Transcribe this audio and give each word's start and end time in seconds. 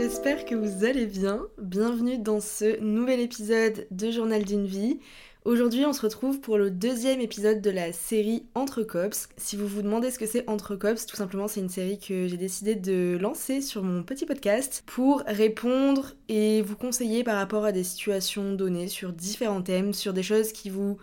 j'espère 0.00 0.46
que 0.46 0.54
vous 0.54 0.86
allez 0.86 1.04
bien. 1.04 1.42
Bienvenue 1.58 2.16
dans 2.16 2.40
ce 2.40 2.80
nouvel 2.80 3.20
épisode 3.20 3.86
de 3.90 4.10
Journal 4.10 4.46
d'une 4.46 4.64
vie. 4.64 4.98
Aujourd'hui, 5.44 5.84
on 5.84 5.92
se 5.92 6.00
retrouve 6.00 6.40
pour 6.40 6.56
le 6.56 6.70
deuxième 6.70 7.20
épisode 7.20 7.60
de 7.60 7.68
la 7.68 7.92
série 7.92 8.46
Entre 8.54 8.82
Cops. 8.82 9.28
Si 9.36 9.56
vous 9.56 9.66
vous 9.66 9.82
demandez 9.82 10.10
ce 10.10 10.18
que 10.18 10.24
c'est 10.24 10.48
Entre 10.48 10.74
Cops, 10.74 11.04
tout 11.04 11.16
simplement, 11.16 11.48
c'est 11.48 11.60
une 11.60 11.68
série 11.68 11.98
que 11.98 12.28
j'ai 12.28 12.38
décidé 12.38 12.76
de 12.76 13.18
lancer 13.20 13.60
sur 13.60 13.82
mon 13.82 14.02
petit 14.02 14.24
podcast 14.24 14.82
pour 14.86 15.22
répondre 15.26 16.14
et 16.30 16.62
vous 16.62 16.76
conseiller 16.76 17.22
par 17.22 17.36
rapport 17.36 17.66
à 17.66 17.72
des 17.72 17.84
situations 17.84 18.54
données 18.54 18.88
sur 18.88 19.12
différents 19.12 19.62
thèmes, 19.62 19.92
sur 19.92 20.14
des 20.14 20.22
choses 20.22 20.52
qui 20.52 20.70
vous 20.70 20.96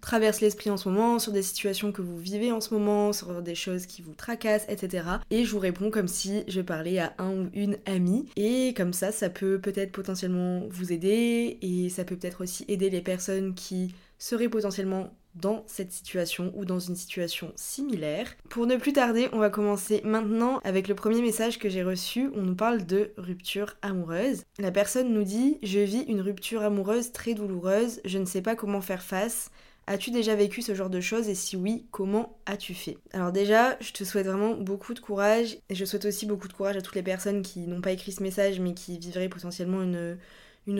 traverse 0.00 0.40
l'esprit 0.40 0.70
en 0.70 0.76
ce 0.76 0.88
moment, 0.88 1.18
sur 1.18 1.32
des 1.32 1.42
situations 1.42 1.92
que 1.92 2.02
vous 2.02 2.18
vivez 2.18 2.52
en 2.52 2.60
ce 2.60 2.74
moment, 2.74 3.12
sur 3.12 3.42
des 3.42 3.54
choses 3.54 3.86
qui 3.86 4.02
vous 4.02 4.14
tracassent, 4.14 4.66
etc. 4.68 5.04
Et 5.30 5.44
je 5.44 5.52
vous 5.52 5.58
réponds 5.58 5.90
comme 5.90 6.08
si 6.08 6.44
je 6.48 6.60
parlais 6.60 6.98
à 6.98 7.14
un 7.18 7.30
ou 7.30 7.50
une 7.54 7.78
amie. 7.86 8.28
Et 8.36 8.74
comme 8.76 8.92
ça, 8.92 9.12
ça 9.12 9.30
peut 9.30 9.58
peut-être 9.60 9.92
potentiellement 9.92 10.62
vous 10.70 10.92
aider 10.92 11.58
et 11.62 11.88
ça 11.88 12.04
peut 12.04 12.16
peut-être 12.16 12.42
aussi 12.42 12.64
aider 12.68 12.90
les 12.90 13.00
personnes 13.00 13.54
qui 13.54 13.94
seraient 14.18 14.48
potentiellement 14.48 15.10
dans 15.36 15.64
cette 15.66 15.92
situation 15.92 16.52
ou 16.56 16.64
dans 16.64 16.78
une 16.78 16.96
situation 16.96 17.52
similaire. 17.56 18.34
Pour 18.48 18.66
ne 18.66 18.76
plus 18.76 18.92
tarder, 18.92 19.28
on 19.32 19.38
va 19.38 19.50
commencer 19.50 20.00
maintenant 20.04 20.60
avec 20.64 20.88
le 20.88 20.94
premier 20.94 21.20
message 21.20 21.58
que 21.58 21.68
j'ai 21.68 21.82
reçu. 21.82 22.30
On 22.34 22.42
nous 22.42 22.54
parle 22.54 22.86
de 22.86 23.12
rupture 23.16 23.76
amoureuse. 23.82 24.42
La 24.58 24.70
personne 24.70 25.12
nous 25.12 25.24
dit 25.24 25.58
Je 25.62 25.80
vis 25.80 26.04
une 26.08 26.22
rupture 26.22 26.62
amoureuse 26.62 27.12
très 27.12 27.34
douloureuse, 27.34 28.00
je 28.04 28.18
ne 28.18 28.24
sais 28.24 28.42
pas 28.42 28.56
comment 28.56 28.80
faire 28.80 29.02
face. 29.02 29.50
As-tu 29.88 30.10
déjà 30.10 30.34
vécu 30.34 30.62
ce 30.62 30.74
genre 30.74 30.90
de 30.90 31.00
choses 31.00 31.28
et 31.28 31.36
si 31.36 31.56
oui, 31.56 31.86
comment 31.92 32.36
as-tu 32.46 32.74
fait? 32.74 32.98
Alors 33.12 33.30
déjà, 33.30 33.76
je 33.80 33.92
te 33.92 34.02
souhaite 34.02 34.26
vraiment 34.26 34.54
beaucoup 34.54 34.94
de 34.94 34.98
courage 35.00 35.58
et 35.68 35.76
je 35.76 35.84
souhaite 35.84 36.06
aussi 36.06 36.26
beaucoup 36.26 36.48
de 36.48 36.52
courage 36.52 36.76
à 36.76 36.82
toutes 36.82 36.96
les 36.96 37.04
personnes 37.04 37.42
qui 37.42 37.60
n'ont 37.68 37.80
pas 37.80 37.92
écrit 37.92 38.10
ce 38.10 38.20
message 38.20 38.58
mais 38.58 38.74
qui 38.74 38.98
vivraient 38.98 39.28
potentiellement 39.28 39.82
une, 39.82 40.18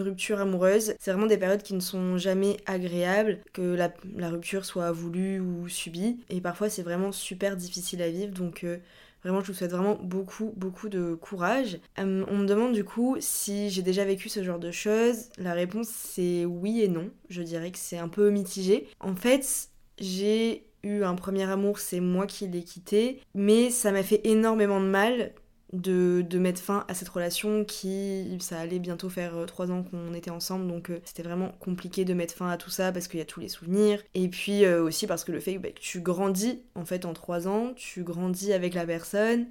rupture 0.01 0.41
amoureuse. 0.41 0.95
C'est 0.99 1.13
vraiment 1.13 1.29
des 1.29 1.39
périodes 1.39 1.63
qui 1.63 1.75
ne 1.75 1.81
sont 1.81 2.19
jamais 2.19 2.57
agréables, 2.67 3.39
que 3.53 3.77
la, 3.77 3.93
rupture 4.29 4.65
soit 4.65 4.91
voulue 4.91 5.39
ou 5.39 5.69
subie. 5.69 6.19
Et 6.29 6.41
parfois 6.41 6.69
c'est 6.69 6.83
vraiment 6.83 7.13
super 7.13 7.57
difficile 7.57 8.03
à 8.03 8.11
vivre. 8.11 8.33
Donc 8.33 8.65
euh, 8.65 8.79
Vraiment, 9.27 9.41
je 9.41 9.49
vous 9.49 9.55
souhaite 9.55 9.73
vraiment 9.73 9.99
beaucoup, 10.01 10.53
beaucoup 10.55 10.89
de 10.89 11.15
courage. 11.15 11.81
Euh, 11.99 12.25
on 12.29 12.37
me 12.37 12.47
demande 12.47 12.75
du 12.75 12.85
coup 12.85 13.17
si 13.19 13.71
j'ai 13.71 13.83
déjà 13.83 14.05
vécu 14.05 14.29
ce 14.29 14.45
genre 14.45 14.61
de 14.61 14.71
choses. 14.71 15.31
La 15.37 15.53
réponse 15.53 15.89
c'est 15.89 16.45
oui 16.45 16.83
et 16.83 16.87
non. 16.87 17.11
Je 17.29 17.43
dirais 17.43 17.73
que 17.73 17.79
c'est 17.79 17.99
un 17.99 18.07
peu 18.07 18.31
mitigé. 18.31 18.87
En 19.01 19.17
fait, 19.17 19.69
j'ai 19.99 20.69
eu 20.85 21.03
un 21.03 21.17
premier 21.17 21.43
amour, 21.43 21.81
c'est 21.81 21.99
moi 21.99 22.29
qui 22.29 22.47
l'ai 22.47 22.63
quitté, 22.63 23.21
mais 23.35 23.71
ça 23.71 23.91
m'a 23.91 24.05
fait 24.05 24.21
énormément 24.23 24.81
de 24.81 24.87
mal 24.87 25.33
de, 25.73 26.39
mettre 26.39 26.61
fin 26.61 26.85
à 26.89 26.95
cette 26.95 27.09
relation 27.09 27.65
qui, 27.65 28.37
ça 28.41 28.61
allait 28.61 28.79
bientôt 28.79 29.09
faire 29.09 29.37
euh, 29.37 29.47
trois 29.47 29.71
ans 29.71 29.83
qu'on 29.83 30.15
était 30.15 30.31
ensemble, 30.31 30.69
donc 30.69 30.91
euh, 30.91 31.01
c'était 31.05 31.23
vraiment 31.23 31.53
compliqué 31.61 32.05
de 32.05 32.15
mettre 32.15 32.35
fin 32.35 32.49
à 32.49 32.57
tout 32.57 32.71
ça 32.71 32.93
parce 32.93 33.09
qu'il 33.09 33.19
y 33.19 33.23
a 33.23 33.27
tous 33.27 33.41
les 33.41 33.49
souvenirs. 33.49 34.03
Et 34.15 34.29
puis 34.29 34.65
euh, 34.65 34.83
aussi 34.83 35.07
parce 35.07 35.25
que 35.25 35.33
le 35.33 35.41
fait 35.41 35.59
bah, 35.59 35.71
que 35.71 35.81
tu 35.81 36.01
grandis 36.01 36.61
en 36.75 36.85
fait 36.85 37.05
en 37.05 37.15
trois 37.15 37.49
ans, 37.49 37.73
tu 37.75 38.05
grandis 38.05 38.53
avec 38.53 38.75
la 38.75 38.87
personne, 38.87 39.47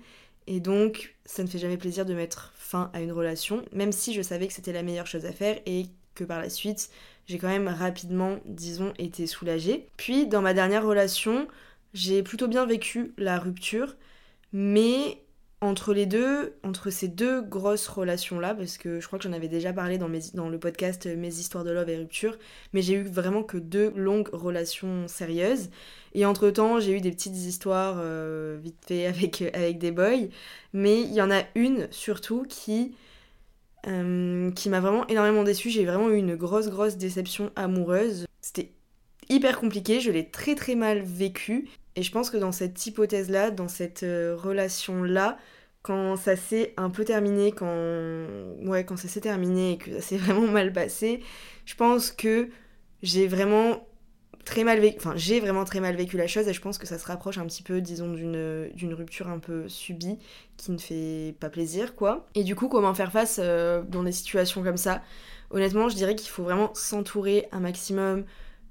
et 0.47 0.59
donc 0.59 1.15
ça 1.25 1.43
ne 1.43 1.47
fait 1.47 1.59
jamais 1.59 1.77
plaisir 1.77 2.05
de 2.05 2.13
mettre 2.13 2.53
fin 2.55 2.89
à 2.93 3.01
une 3.01 3.11
relation, 3.11 3.65
même 3.73 3.91
si 3.91 4.13
je 4.13 4.21
savais 4.21 4.47
que 4.47 4.53
c'était 4.53 4.73
la 4.73 4.83
meilleure 4.83 5.07
chose 5.07 5.25
à 5.25 5.31
faire 5.31 5.59
et 5.65 5.87
que 6.13 6.23
par 6.23 6.39
la 6.39 6.49
suite 6.49 6.89
j'ai 7.27 7.39
quand 7.39 7.47
même 7.47 7.67
rapidement, 7.67 8.37
disons, 8.45 8.93
été 8.99 9.25
soulagée. 9.25 9.87
Puis 9.97 10.27
dans 10.27 10.41
ma 10.41 10.53
dernière 10.53 10.85
relation, 10.85 11.47
j'ai 11.93 12.21
plutôt 12.23 12.47
bien 12.47 12.65
vécu 12.65 13.13
la 13.17 13.39
rupture, 13.39 13.95
mais 14.53 15.24
entre 15.65 15.93
les 15.93 16.05
deux, 16.05 16.53
entre 16.63 16.91
ces 16.91 17.07
deux 17.07 17.41
grosses 17.41 17.87
relations-là, 17.87 18.53
parce 18.53 18.77
que 18.77 18.99
je 18.99 19.07
crois 19.07 19.17
que 19.17 19.27
j'en 19.27 19.33
avais 19.33 19.47
déjà 19.47 19.73
parlé 19.73 19.97
dans, 19.97 20.07
le 20.07 20.59
podcast 20.59 21.07
Mes 21.07 21.39
histoires 21.39 21.63
de 21.63 21.71
love 21.71 21.89
et 21.89 21.97
rupture, 21.97 22.37
mais 22.71 22.81
j'ai 22.81 22.93
eu 22.93 23.03
vraiment 23.03 23.43
que 23.43 23.57
deux 23.57 23.91
longues 23.95 24.29
relations 24.31 25.07
sérieuses. 25.07 25.69
Et 26.13 26.25
entre-temps, 26.25 26.79
j'ai 26.79 26.91
eu 26.95 27.01
des 27.01 27.11
petites 27.11 27.35
histoires 27.35 27.97
euh, 27.99 28.59
vite 28.61 28.77
fait 28.85 29.05
avec, 29.07 29.41
avec 29.41 29.79
des 29.79 29.91
boys, 29.91 30.27
mais 30.73 31.01
il 31.01 31.13
y 31.13 31.21
en 31.21 31.31
a 31.31 31.41
une 31.55 31.87
surtout 31.91 32.45
qui, 32.47 32.95
euh, 33.87 34.51
qui 34.51 34.69
m'a 34.69 34.79
vraiment 34.79 35.07
énormément 35.07 35.43
déçue. 35.43 35.71
J'ai 35.71 35.85
vraiment 35.85 36.09
eu 36.09 36.17
une 36.17 36.35
grosse, 36.35 36.69
grosse 36.69 36.97
déception 36.97 37.51
amoureuse. 37.55 38.27
C'était 38.39 38.74
hyper 39.29 39.59
compliqué, 39.59 39.99
je 39.99 40.11
l'ai 40.11 40.29
très 40.29 40.55
très 40.55 40.75
mal 40.75 41.01
vécu. 41.01 41.67
Et 41.95 42.03
je 42.03 42.11
pense 42.11 42.29
que 42.29 42.37
dans 42.37 42.51
cette 42.51 42.85
hypothèse-là, 42.85 43.51
dans 43.51 43.67
cette 43.67 44.03
euh, 44.03 44.35
relation-là, 44.35 45.37
quand 45.81 46.15
ça 46.15 46.35
s'est 46.35 46.73
un 46.77 46.89
peu 46.89 47.05
terminé, 47.05 47.51
quand, 47.51 47.67
ouais, 48.65 48.83
quand 48.85 48.97
ça 48.97 49.07
s'est 49.07 49.21
terminé 49.21 49.73
et 49.73 49.77
que 49.77 49.91
ça 49.93 50.01
s'est 50.01 50.17
vraiment 50.17 50.47
mal 50.47 50.73
passé, 50.73 51.21
je 51.65 51.75
pense 51.75 52.11
que 52.11 52.49
j'ai 53.03 53.27
vraiment 53.27 53.87
très 54.45 54.63
mal 54.63 54.79
vécu, 54.79 55.07
j'ai 55.15 55.39
vraiment 55.39 55.65
très 55.65 55.79
mal 55.79 55.95
vécu 55.95 56.17
la 56.17 56.27
chose 56.27 56.47
et 56.47 56.53
je 56.53 56.61
pense 56.61 56.77
que 56.77 56.85
ça 56.87 56.97
se 56.99 57.05
rapproche 57.05 57.37
un 57.37 57.45
petit 57.45 57.63
peu, 57.63 57.81
disons, 57.81 58.13
d'une, 58.13 58.69
d'une 58.73 58.93
rupture 58.93 59.27
un 59.27 59.39
peu 59.39 59.67
subie 59.67 60.17
qui 60.57 60.71
ne 60.71 60.77
fait 60.77 61.35
pas 61.39 61.49
plaisir, 61.49 61.95
quoi. 61.95 62.27
Et 62.35 62.43
du 62.43 62.55
coup, 62.55 62.67
comment 62.67 62.93
faire 62.93 63.11
face 63.11 63.39
euh, 63.41 63.81
dans 63.83 64.03
des 64.03 64.11
situations 64.11 64.63
comme 64.63 64.77
ça? 64.77 65.01
Honnêtement, 65.49 65.89
je 65.89 65.95
dirais 65.95 66.15
qu'il 66.15 66.29
faut 66.29 66.43
vraiment 66.43 66.73
s'entourer 66.73 67.47
un 67.51 67.59
maximum 67.59 68.25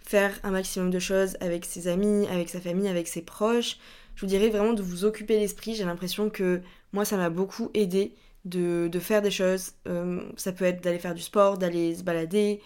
faire 0.05 0.39
un 0.43 0.51
maximum 0.51 0.91
de 0.91 0.99
choses 0.99 1.37
avec 1.41 1.65
ses 1.65 1.89
amis, 1.89 2.27
avec 2.29 2.49
sa 2.49 2.61
famille, 2.61 2.89
avec 2.89 3.09
ses 3.09 3.23
proches. 3.23 3.79
Je 4.15 4.21
vous 4.21 4.27
dirais 4.27 4.51
vraiment 4.51 4.75
de 4.75 4.83
vous 4.83 5.05
occuper 5.05 5.39
l'esprit. 5.39 5.75
J'ai 5.75 5.85
l'impression 5.85 6.31
que 6.31 6.61
moi, 6.93 7.05
ça 7.05 7.17
m'a 7.17 7.31
beaucoup 7.31 7.71
aidé 7.75 8.15
de, 8.45 8.91
faire 9.01 9.23
des 9.23 9.31
choses. 9.31 9.73
Euh, 9.89 10.23
ça 10.37 10.53
peut 10.53 10.67
être 10.67 10.83
d'aller 10.83 10.99
faire 10.99 11.15
du 11.15 11.23
sport, 11.23 11.59
d'aller 11.59 11.95
se 11.95 12.03
balader, 12.03 12.61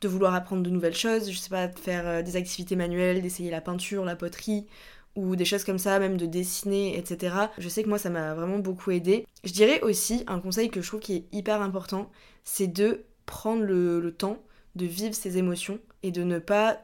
de 0.00 0.08
vouloir 0.08 0.34
apprendre 0.34 0.62
de 0.62 0.70
nouvelles 0.70 0.94
choses. 0.94 1.30
Je 1.30 1.36
sais 1.36 1.50
pas, 1.50 1.66
de 1.66 1.78
faire 1.78 2.06
euh, 2.06 2.22
des 2.22 2.36
activités 2.36 2.76
manuelles, 2.76 3.20
d'essayer 3.20 3.50
la 3.50 3.60
peinture, 3.60 4.04
la 4.04 4.16
poterie 4.16 4.66
ou 5.16 5.36
des 5.36 5.44
choses 5.44 5.62
comme 5.62 5.78
ça, 5.78 6.00
même 6.00 6.16
de 6.16 6.26
dessiner, 6.26 6.98
etc. 6.98 7.36
Je 7.58 7.68
sais 7.68 7.84
que 7.84 7.88
moi, 7.88 7.98
ça 7.98 8.10
m'a 8.10 8.34
vraiment 8.34 8.58
beaucoup 8.58 8.90
aidé. 8.90 9.26
Je 9.44 9.52
dirais 9.52 9.80
aussi 9.82 10.24
un 10.26 10.40
conseil 10.40 10.70
que 10.70 10.80
je 10.80 10.88
trouve 10.88 11.00
qui 11.00 11.14
est 11.14 11.24
hyper 11.30 11.62
important, 11.62 12.10
c'est 12.42 12.66
de 12.66 13.04
prendre 13.24 13.62
le 13.62 14.10
temps 14.10 14.38
de 14.74 14.86
vivre 14.86 15.14
ses 15.14 15.38
émotions 15.38 15.78
et 16.02 16.10
de 16.10 16.22
ne 16.22 16.38
pas 16.38 16.78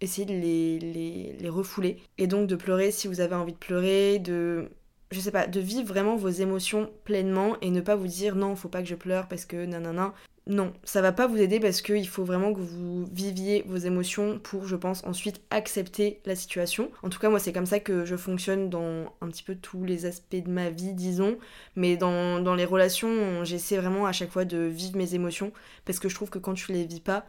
essayer 0.00 0.26
de 0.26 0.32
les, 0.32 1.34
les, 1.38 1.48
refouler. 1.48 2.02
Et 2.18 2.26
donc 2.26 2.48
de 2.48 2.56
pleurer 2.56 2.90
si 2.90 3.08
vous 3.08 3.20
avez 3.20 3.34
envie 3.34 3.52
de 3.52 3.58
pleurer, 3.58 4.18
de 4.18 4.70
je 5.10 5.20
sais 5.20 5.30
pas, 5.30 5.46
de 5.46 5.60
vivre 5.60 5.86
vraiment 5.86 6.16
vos 6.16 6.28
émotions 6.30 6.90
pleinement 7.04 7.56
et 7.60 7.70
ne 7.70 7.80
pas 7.80 7.96
vous 7.96 8.06
dire 8.06 8.34
non, 8.34 8.56
faut 8.56 8.68
pas 8.68 8.82
que 8.82 8.88
je 8.88 8.94
pleure 8.94 9.28
parce 9.28 9.44
que 9.44 9.64
nanana. 9.64 10.14
Non, 10.48 10.72
ça 10.82 11.00
va 11.02 11.12
pas 11.12 11.28
vous 11.28 11.36
aider 11.40 11.60
parce 11.60 11.82
qu'il 11.82 12.08
faut 12.08 12.24
vraiment 12.24 12.52
que 12.52 12.58
vous 12.58 13.04
viviez 13.12 13.62
vos 13.68 13.76
émotions 13.76 14.40
pour, 14.40 14.66
je 14.66 14.74
pense, 14.74 15.04
ensuite 15.04 15.40
accepter 15.50 16.20
la 16.24 16.34
situation. 16.34 16.90
En 17.04 17.10
tout 17.10 17.20
cas, 17.20 17.30
moi, 17.30 17.38
c'est 17.38 17.52
comme 17.52 17.66
ça 17.66 17.78
que 17.78 18.04
je 18.04 18.16
fonctionne 18.16 18.68
dans 18.68 19.14
un 19.20 19.28
petit 19.28 19.44
peu 19.44 19.54
tous 19.54 19.84
les 19.84 20.04
aspects 20.04 20.34
de 20.34 20.50
ma 20.50 20.68
vie, 20.70 20.94
disons. 20.94 21.38
Mais 21.76 21.96
dans, 21.96 22.40
dans 22.40 22.56
les 22.56 22.64
relations, 22.64 23.44
j'essaie 23.44 23.76
vraiment 23.76 24.04
à 24.04 24.10
chaque 24.12 24.30
fois 24.32 24.44
de 24.44 24.58
vivre 24.58 24.96
mes 24.96 25.14
émotions 25.14 25.52
parce 25.84 26.00
que 26.00 26.08
je 26.08 26.14
trouve 26.16 26.30
que 26.30 26.40
quand 26.40 26.54
tu 26.54 26.72
les 26.72 26.86
vis 26.86 27.00
pas, 27.00 27.24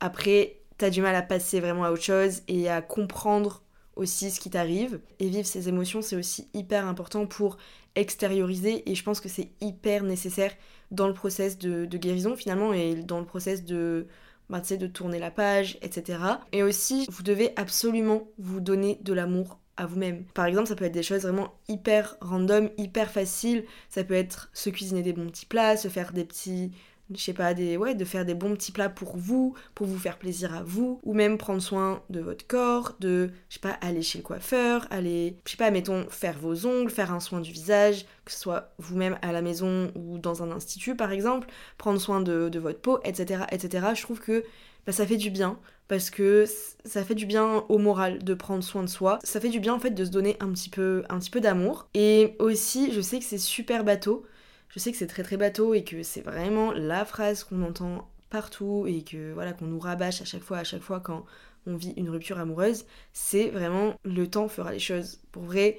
après, 0.00 0.58
t'as 0.76 0.90
du 0.90 1.00
mal 1.00 1.14
à 1.14 1.22
passer 1.22 1.60
vraiment 1.60 1.84
à 1.84 1.90
autre 1.92 2.02
chose 2.02 2.42
et 2.46 2.68
à 2.68 2.82
comprendre 2.82 3.62
aussi 3.96 4.30
ce 4.30 4.38
qui 4.38 4.50
t'arrive. 4.50 5.00
Et 5.18 5.28
vivre 5.28 5.46
ces 5.46 5.68
émotions, 5.70 6.02
c'est 6.02 6.16
aussi 6.16 6.48
hyper 6.52 6.86
important 6.86 7.26
pour 7.26 7.56
extérioriser 7.94 8.88
et 8.90 8.94
je 8.94 9.02
pense 9.02 9.20
que 9.20 9.28
c'est 9.28 9.50
hyper 9.60 10.04
nécessaire 10.04 10.52
dans 10.90 11.06
le 11.06 11.14
process 11.14 11.58
de, 11.58 11.86
guérison 11.86 12.36
finalement 12.36 12.72
et 12.72 12.94
dans 12.94 13.20
le 13.20 13.26
process 13.26 13.64
de, 13.64 14.06
bah, 14.48 14.60
de 14.60 14.86
tourner 14.86 15.18
la 15.18 15.30
page, 15.30 15.78
etc. 15.82 16.18
Et 16.52 16.62
aussi, 16.62 17.06
vous 17.10 17.22
devez 17.22 17.52
absolument 17.56 18.28
vous 18.38 18.60
donner 18.60 18.98
de 19.02 19.12
l'amour 19.12 19.58
à 19.76 19.86
vous-même. 19.86 20.24
Par 20.34 20.44
exemple, 20.44 20.68
ça 20.68 20.76
peut 20.76 20.84
être 20.84 20.92
des 20.92 21.02
choses 21.02 21.22
vraiment 21.22 21.54
hyper 21.68 22.16
random, 22.20 22.68
hyper 22.76 23.10
faciles. 23.10 23.64
Ça 23.88 24.04
peut 24.04 24.14
être 24.14 24.50
se 24.52 24.68
cuisiner 24.70 25.02
des 25.02 25.12
bons 25.12 25.28
petits 25.28 25.46
plats, 25.46 25.76
se 25.76 25.88
faire 25.88 26.12
des 26.12 26.24
petits 26.24 26.72
je 27.14 27.20
sais 27.20 27.32
pas, 27.32 27.54
des, 27.54 27.76
ouais, 27.76 27.94
de 27.94 28.04
faire 28.04 28.24
des 28.24 28.34
bons 28.34 28.54
petits 28.54 28.72
plats 28.72 28.88
pour 28.88 29.16
vous, 29.16 29.54
pour 29.74 29.86
vous 29.86 29.98
faire 29.98 30.18
plaisir 30.18 30.54
à 30.54 30.62
vous, 30.62 31.00
ou 31.02 31.14
même 31.14 31.38
prendre 31.38 31.62
soin 31.62 32.02
de 32.10 32.20
votre 32.20 32.46
corps, 32.46 32.96
de, 33.00 33.30
je 33.48 33.54
sais 33.54 33.60
pas, 33.60 33.76
aller 33.80 34.02
chez 34.02 34.18
le 34.18 34.24
coiffeur, 34.24 34.86
aller, 34.90 35.36
je 35.44 35.52
sais 35.52 35.56
pas, 35.56 35.70
mettons, 35.70 36.06
faire 36.08 36.38
vos 36.38 36.66
ongles, 36.66 36.90
faire 36.90 37.12
un 37.12 37.20
soin 37.20 37.40
du 37.40 37.52
visage, 37.52 38.06
que 38.24 38.32
ce 38.32 38.38
soit 38.38 38.72
vous-même 38.78 39.18
à 39.22 39.32
la 39.32 39.42
maison 39.42 39.90
ou 39.94 40.18
dans 40.18 40.42
un 40.42 40.50
institut 40.50 40.96
par 40.96 41.12
exemple, 41.12 41.48
prendre 41.78 42.00
soin 42.00 42.20
de, 42.20 42.58
votre 42.58 42.80
peau, 42.80 43.00
etc., 43.04 43.44
etc. 43.50 43.88
Je 43.94 44.02
trouve 44.02 44.20
que 44.20 44.44
bah, 44.86 44.92
ça 44.92 45.06
fait 45.06 45.16
du 45.16 45.30
bien 45.30 45.58
parce 45.88 46.10
que 46.10 46.44
ça 46.84 47.02
fait 47.02 47.16
du 47.16 47.26
bien 47.26 47.64
au 47.68 47.78
moral 47.78 48.22
de 48.22 48.34
prendre 48.34 48.62
soin 48.62 48.82
de 48.82 48.88
soi. 48.88 49.18
Ça 49.24 49.40
fait 49.40 49.48
du 49.48 49.58
bien 49.58 49.74
en 49.74 49.80
fait 49.80 49.90
de 49.90 50.04
se 50.04 50.10
donner 50.10 50.36
un 50.38 50.50
petit 50.52 50.70
peu, 50.70 51.02
un 51.08 51.18
petit 51.18 51.30
peu 51.30 51.40
d'amour. 51.40 51.88
Et 51.94 52.36
aussi, 52.38 52.92
je 52.92 53.00
sais 53.00 53.18
que 53.18 53.24
c'est 53.24 53.38
super 53.38 53.82
bateau, 53.82 54.24
je 54.70 54.78
sais 54.78 54.92
que 54.92 54.98
c'est 54.98 55.06
très 55.06 55.22
très 55.22 55.36
bateau 55.36 55.74
et 55.74 55.84
que 55.84 56.02
c'est 56.02 56.22
vraiment 56.22 56.72
la 56.72 57.04
phrase 57.04 57.44
qu'on 57.44 57.62
entend 57.62 58.08
partout 58.30 58.86
et 58.88 59.02
que 59.02 59.32
voilà 59.32 59.52
qu'on 59.52 59.66
nous 59.66 59.80
rabâche 59.80 60.22
à 60.22 60.24
chaque 60.24 60.42
fois, 60.42 60.58
à 60.58 60.64
chaque 60.64 60.82
fois 60.82 61.00
quand 61.00 61.26
on 61.66 61.76
vit 61.76 61.92
une 61.96 62.08
rupture 62.08 62.38
amoureuse, 62.38 62.86
c'est 63.12 63.48
vraiment 63.48 63.94
le 64.04 64.26
temps 64.28 64.48
fera 64.48 64.72
les 64.72 64.78
choses. 64.78 65.20
Pour 65.32 65.42
vrai, 65.42 65.78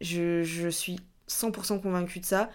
je, 0.00 0.42
je 0.42 0.68
suis 0.68 1.00
100% 1.28 1.80
convaincue 1.80 2.20
de 2.20 2.26
ça. 2.26 2.50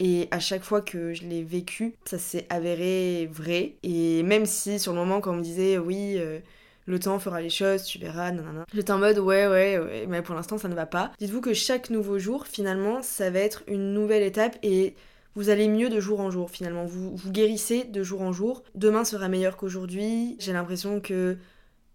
Et 0.00 0.28
à 0.30 0.38
chaque 0.38 0.62
fois 0.62 0.80
que 0.80 1.12
je 1.12 1.24
l'ai 1.24 1.42
vécu, 1.42 1.96
ça 2.04 2.18
s'est 2.18 2.46
avéré 2.50 3.28
vrai. 3.32 3.76
Et 3.82 4.22
même 4.22 4.46
si 4.46 4.78
sur 4.78 4.92
le 4.92 4.98
moment, 4.98 5.20
quand 5.20 5.32
on 5.32 5.36
me 5.36 5.42
disait 5.42 5.76
oui, 5.76 6.14
euh, 6.18 6.38
le 6.86 6.98
temps 7.00 7.18
fera 7.18 7.40
les 7.40 7.50
choses, 7.50 7.82
tu 7.84 7.98
verras, 7.98 8.30
nanana. 8.30 8.64
J'étais 8.72 8.92
en 8.92 8.98
mode 8.98 9.18
ouais, 9.18 9.46
ouais, 9.48 9.78
ouais, 9.78 10.06
mais 10.08 10.22
pour 10.22 10.34
l'instant 10.34 10.56
ça 10.56 10.68
ne 10.68 10.74
va 10.74 10.86
pas. 10.86 11.12
Dites-vous 11.18 11.40
que 11.40 11.52
chaque 11.52 11.90
nouveau 11.90 12.18
jour, 12.18 12.46
finalement, 12.46 13.02
ça 13.02 13.30
va 13.30 13.40
être 13.40 13.62
une 13.66 13.92
nouvelle 13.92 14.22
étape 14.22 14.56
et 14.62 14.94
vous 15.34 15.50
allez 15.50 15.68
mieux 15.68 15.88
de 15.88 16.00
jour 16.00 16.20
en 16.20 16.30
jour 16.30 16.50
finalement. 16.50 16.84
Vous, 16.84 17.16
vous 17.16 17.30
guérissez 17.30 17.84
de 17.84 18.02
jour 18.02 18.22
en 18.22 18.32
jour. 18.32 18.62
Demain 18.74 19.04
sera 19.04 19.28
meilleur 19.28 19.56
qu'aujourd'hui. 19.56 20.36
J'ai 20.40 20.52
l'impression 20.52 21.00
que 21.00 21.36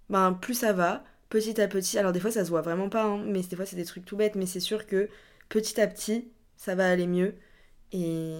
ben, 0.10 0.34
plus 0.34 0.54
ça 0.54 0.74
va, 0.74 1.04
petit 1.30 1.60
à 1.60 1.68
petit. 1.68 1.98
Alors 1.98 2.12
des 2.12 2.20
fois 2.20 2.32
ça 2.32 2.46
se 2.46 2.50
voit 2.50 2.62
vraiment 2.62 2.90
pas, 2.90 3.04
hein, 3.04 3.24
mais 3.26 3.42
des 3.42 3.56
fois 3.56 3.66
c'est 3.66 3.76
des 3.76 3.86
trucs 3.86 4.06
tout 4.06 4.16
bêtes, 4.18 4.36
mais 4.36 4.46
c'est 4.46 4.60
sûr 4.60 4.86
que 4.86 5.10
petit 5.50 5.82
à 5.82 5.88
petit 5.88 6.30
ça 6.58 6.76
va 6.76 6.90
aller 6.90 7.08
mieux. 7.08 7.36
Et, 7.92 8.40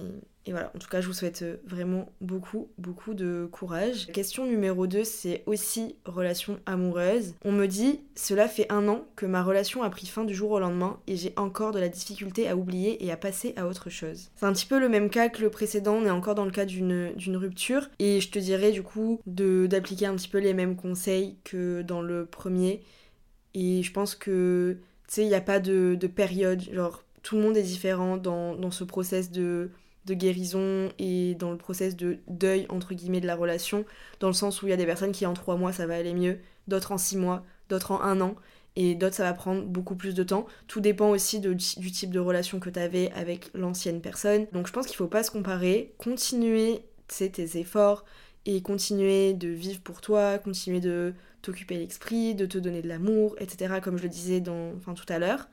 voilà, 0.50 0.70
en 0.74 0.78
tout 0.78 0.88
cas, 0.88 1.00
je 1.00 1.06
vous 1.06 1.14
souhaite 1.14 1.42
euh, 1.42 1.56
vraiment 1.66 2.12
beaucoup, 2.20 2.68
beaucoup 2.76 3.14
de 3.14 3.48
courage. 3.50 4.08
Question 4.12 4.46
numéro 4.46 4.86
2, 4.86 5.02
c'est 5.04 5.42
aussi 5.46 5.96
relation 6.04 6.58
amoureuse. 6.66 7.34
On 7.44 7.52
me 7.52 7.66
dit, 7.66 8.00
cela 8.14 8.46
fait 8.46 8.70
un 8.70 8.86
an 8.88 9.06
que 9.16 9.24
ma 9.24 9.42
relation 9.42 9.82
a 9.82 9.90
pris 9.90 10.06
fin 10.06 10.24
du 10.24 10.34
jour 10.34 10.50
au 10.50 10.58
lendemain 10.58 11.00
et 11.06 11.16
j'ai 11.16 11.32
encore 11.36 11.72
de 11.72 11.78
la 11.78 11.88
difficulté 11.88 12.46
à 12.48 12.56
oublier 12.56 13.04
et 13.04 13.10
à 13.10 13.16
passer 13.16 13.54
à 13.56 13.66
autre 13.66 13.88
chose. 13.88 14.30
C'est 14.36 14.46
un 14.46 14.52
petit 14.52 14.66
peu 14.66 14.78
le 14.78 14.88
même 14.88 15.08
cas 15.08 15.30
que 15.30 15.40
le 15.40 15.50
précédent, 15.50 15.94
on 15.94 16.04
est 16.04 16.10
encore 16.10 16.34
dans 16.34 16.44
le 16.44 16.50
cas 16.50 16.66
d'une 16.66 17.36
rupture. 17.36 17.88
Et 17.98 18.20
je 18.20 18.30
te 18.30 18.38
dirais 18.38 18.72
du 18.72 18.82
coup 18.82 19.20
d'appliquer 19.26 20.06
un 20.06 20.14
petit 20.14 20.28
peu 20.28 20.38
les 20.38 20.52
mêmes 20.52 20.76
conseils 20.76 21.36
que 21.44 21.82
dans 21.82 22.02
le 22.02 22.26
premier. 22.26 22.82
Et 23.54 23.82
je 23.82 23.92
pense 23.92 24.14
que, 24.14 24.76
tu 25.08 25.14
sais, 25.14 25.22
il 25.22 25.28
n'y 25.28 25.34
a 25.34 25.40
pas 25.40 25.60
de, 25.60 25.96
de 25.98 26.06
période, 26.06 26.60
genre 26.72 27.04
tout 27.24 27.36
le 27.36 27.42
monde 27.42 27.56
est 27.56 27.62
différent 27.62 28.16
dans, 28.16 28.70
ce 28.70 28.84
process 28.84 29.32
de, 29.32 29.70
guérison 30.12 30.90
et 30.98 31.34
dans 31.36 31.50
le 31.50 31.56
process 31.56 31.96
de 31.96 32.18
deuil 32.28 32.66
entre 32.68 32.92
guillemets 32.92 33.22
de 33.22 33.26
la 33.26 33.36
relation, 33.36 33.86
dans 34.20 34.26
le 34.26 34.34
sens 34.34 34.60
où 34.60 34.66
il 34.66 34.70
y 34.70 34.74
a 34.74 34.76
des 34.76 34.84
personnes 34.84 35.12
qui 35.12 35.24
en 35.24 35.32
trois 35.32 35.56
mois 35.56 35.72
ça 35.72 35.86
va 35.86 35.94
aller 35.94 36.12
mieux, 36.12 36.40
d'autres 36.68 36.92
en 36.92 36.98
six 36.98 37.16
mois, 37.16 37.42
d'autres 37.70 37.92
en 37.92 38.02
un 38.02 38.20
an, 38.20 38.34
et 38.76 38.94
d'autres 38.94 39.14
ça 39.14 39.22
va 39.22 39.32
prendre 39.32 39.62
beaucoup 39.62 39.94
plus 39.94 40.14
de 40.14 40.22
temps. 40.22 40.46
Tout 40.66 40.80
dépend 40.80 41.08
aussi 41.10 41.40
du 41.40 41.56
type 41.56 42.10
de 42.10 42.20
relation 42.20 42.60
que 42.60 42.68
tu 42.68 42.78
avais 42.78 43.10
avec 43.12 43.50
l'ancienne 43.54 44.00
personne. 44.00 44.46
Donc 44.52 44.66
je 44.66 44.72
pense 44.72 44.86
qu'il 44.86 44.96
faut 44.96 45.06
pas 45.06 45.22
se 45.22 45.30
comparer, 45.30 45.94
continuer 45.96 46.82
tes 47.06 47.58
efforts 47.58 48.04
et 48.46 48.60
continuer 48.62 49.32
de 49.32 49.48
vivre 49.48 49.80
pour 49.80 50.00
toi, 50.00 50.38
continuer 50.38 50.80
de 50.80 51.14
t'occuper 51.42 51.76
l'esprit, 51.76 52.34
de 52.34 52.46
te 52.46 52.58
donner 52.58 52.82
de 52.82 52.88
l'amour, 52.88 53.36
etc. 53.38 53.74
comme 53.82 53.96
je 53.96 54.02
le 54.02 54.08
disais 54.08 54.40
dans, 54.40 54.72
enfin, 54.76 54.94
tout 54.94 55.06
à 55.08 55.18
l'heure. 55.18 55.48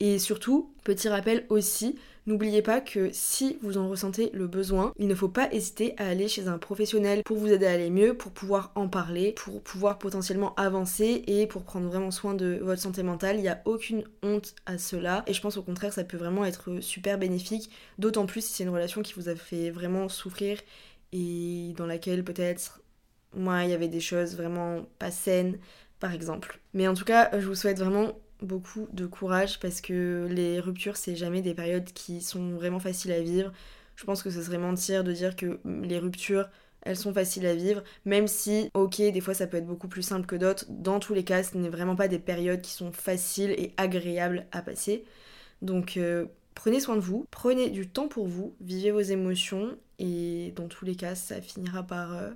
Et 0.00 0.18
surtout, 0.18 0.72
petit 0.82 1.08
rappel 1.08 1.44
aussi, 1.48 1.96
n'oubliez 2.26 2.62
pas 2.62 2.80
que 2.80 3.10
si 3.12 3.58
vous 3.62 3.78
en 3.78 3.88
ressentez 3.88 4.30
le 4.32 4.46
besoin, 4.46 4.92
il 4.96 5.08
ne 5.08 5.14
faut 5.14 5.28
pas 5.28 5.52
hésiter 5.52 5.94
à 5.98 6.08
aller 6.08 6.28
chez 6.28 6.48
un 6.48 6.58
professionnel 6.58 7.22
pour 7.24 7.36
vous 7.36 7.52
aider 7.52 7.66
à 7.66 7.72
aller 7.72 7.90
mieux, 7.90 8.14
pour 8.14 8.32
pouvoir 8.32 8.72
en 8.74 8.88
parler, 8.88 9.32
pour 9.32 9.62
pouvoir 9.62 9.98
potentiellement 9.98 10.54
avancer 10.54 11.24
et 11.26 11.46
pour 11.46 11.64
prendre 11.64 11.88
vraiment 11.88 12.10
soin 12.10 12.34
de 12.34 12.58
votre 12.62 12.80
santé 12.80 13.02
mentale. 13.02 13.36
Il 13.36 13.42
n'y 13.42 13.48
a 13.48 13.62
aucune 13.64 14.04
honte 14.22 14.54
à 14.66 14.78
cela 14.78 15.24
et 15.26 15.34
je 15.34 15.40
pense 15.40 15.56
au 15.56 15.62
contraire 15.62 15.92
ça 15.92 16.04
peut 16.04 16.16
vraiment 16.16 16.44
être 16.44 16.80
super 16.80 17.18
bénéfique, 17.18 17.70
d'autant 17.98 18.26
plus 18.26 18.44
si 18.44 18.52
c'est 18.52 18.64
une 18.64 18.70
relation 18.70 19.02
qui 19.02 19.14
vous 19.14 19.28
a 19.28 19.34
fait 19.34 19.70
vraiment 19.70 20.08
souffrir 20.08 20.58
et 21.12 21.74
dans 21.76 21.86
laquelle 21.86 22.24
peut-être 22.24 22.80
moi 23.34 23.64
il 23.64 23.70
y 23.70 23.74
avait 23.74 23.88
des 23.88 24.00
choses 24.00 24.36
vraiment 24.36 24.86
pas 24.98 25.10
saines 25.10 25.58
par 26.00 26.12
exemple. 26.12 26.60
Mais 26.74 26.88
en 26.88 26.94
tout 26.94 27.04
cas, 27.04 27.30
je 27.38 27.46
vous 27.46 27.54
souhaite 27.54 27.78
vraiment 27.78 28.12
beaucoup 28.42 28.88
de 28.92 29.06
courage 29.06 29.60
parce 29.60 29.80
que 29.80 30.26
les 30.30 30.60
ruptures, 30.60 30.96
c'est 30.96 31.16
jamais 31.16 31.42
des 31.42 31.54
périodes 31.54 31.92
qui 31.92 32.20
sont 32.20 32.50
vraiment 32.52 32.80
faciles 32.80 33.12
à 33.12 33.20
vivre. 33.20 33.52
Je 33.96 34.04
pense 34.04 34.22
que 34.22 34.30
ce 34.30 34.42
serait 34.42 34.58
mentir 34.58 35.04
de 35.04 35.12
dire 35.12 35.36
que 35.36 35.60
les 35.64 35.98
ruptures, 35.98 36.48
elles 36.82 36.96
sont 36.96 37.14
faciles 37.14 37.46
à 37.46 37.54
vivre, 37.54 37.82
même 38.04 38.26
si, 38.26 38.70
ok, 38.74 38.96
des 38.98 39.20
fois 39.20 39.34
ça 39.34 39.46
peut 39.46 39.58
être 39.58 39.66
beaucoup 39.66 39.88
plus 39.88 40.02
simple 40.02 40.26
que 40.26 40.36
d'autres. 40.36 40.66
Dans 40.68 40.98
tous 41.00 41.14
les 41.14 41.24
cas, 41.24 41.42
ce 41.42 41.56
n'est 41.56 41.68
vraiment 41.68 41.96
pas 41.96 42.08
des 42.08 42.18
périodes 42.18 42.60
qui 42.62 42.72
sont 42.72 42.92
faciles 42.92 43.52
et 43.52 43.72
agréables 43.76 44.46
à 44.52 44.62
passer. 44.62 45.04
Donc, 45.62 45.96
euh, 45.96 46.26
prenez 46.54 46.80
soin 46.80 46.96
de 46.96 47.00
vous, 47.00 47.26
prenez 47.30 47.70
du 47.70 47.88
temps 47.88 48.08
pour 48.08 48.26
vous, 48.28 48.54
vivez 48.60 48.90
vos 48.90 49.00
émotions 49.00 49.76
et 49.98 50.52
dans 50.56 50.68
tous 50.68 50.84
les 50.84 50.96
cas, 50.96 51.14
ça 51.14 51.40
finira 51.40 51.84
par, 51.84 52.14
euh, 52.16 52.30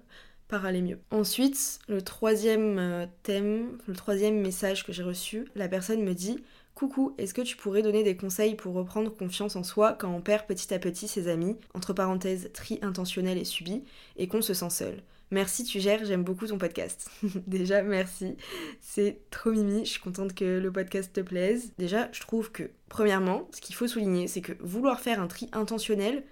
par 0.48 0.64
aller 0.64 0.82
mieux. 0.82 0.98
Ensuite, 1.10 1.78
le 1.88 2.02
troisième 2.02 2.78
euh, 2.78 3.06
thème, 3.22 3.78
le 3.86 3.94
troisième 3.94 4.40
message 4.40 4.84
que 4.84 4.92
j'ai 4.92 5.02
reçu, 5.02 5.46
la 5.54 5.68
personne 5.68 6.02
me 6.02 6.14
dit 6.14 6.38
Coucou, 6.74 7.14
est-ce 7.16 7.32
que 7.32 7.42
tu 7.42 7.56
pourrais 7.56 7.82
donner 7.82 8.02
des 8.02 8.16
conseils 8.16 8.54
pour 8.54 8.74
reprendre 8.74 9.10
confiance 9.10 9.56
en 9.56 9.64
soi 9.64 9.94
quand 9.94 10.12
on 10.12 10.20
perd 10.20 10.46
petit 10.46 10.74
à 10.74 10.78
petit 10.78 11.08
ses 11.08 11.28
amis, 11.28 11.56
entre 11.74 11.94
parenthèses 11.94 12.50
tri 12.52 12.78
intentionnel 12.82 13.38
et 13.38 13.44
subi, 13.44 13.82
et 14.16 14.28
qu'on 14.28 14.42
se 14.42 14.54
sent 14.54 14.70
seul 14.70 15.02
Merci, 15.32 15.64
tu 15.64 15.80
gères, 15.80 16.04
j'aime 16.04 16.22
beaucoup 16.22 16.46
ton 16.46 16.58
podcast. 16.58 17.10
Déjà, 17.48 17.82
merci. 17.82 18.36
C'est 18.80 19.18
trop 19.30 19.50
mimi, 19.50 19.84
je 19.84 19.90
suis 19.90 20.00
contente 20.00 20.34
que 20.34 20.58
le 20.58 20.70
podcast 20.70 21.12
te 21.12 21.20
plaise. 21.20 21.72
Déjà, 21.78 22.08
je 22.12 22.20
trouve 22.20 22.52
que, 22.52 22.70
premièrement, 22.88 23.48
ce 23.52 23.60
qu'il 23.60 23.74
faut 23.74 23.88
souligner, 23.88 24.28
c'est 24.28 24.40
que 24.40 24.52
vouloir 24.60 25.00
faire 25.00 25.20
un 25.20 25.26
tri 25.26 25.48
intentionnel 25.52 26.22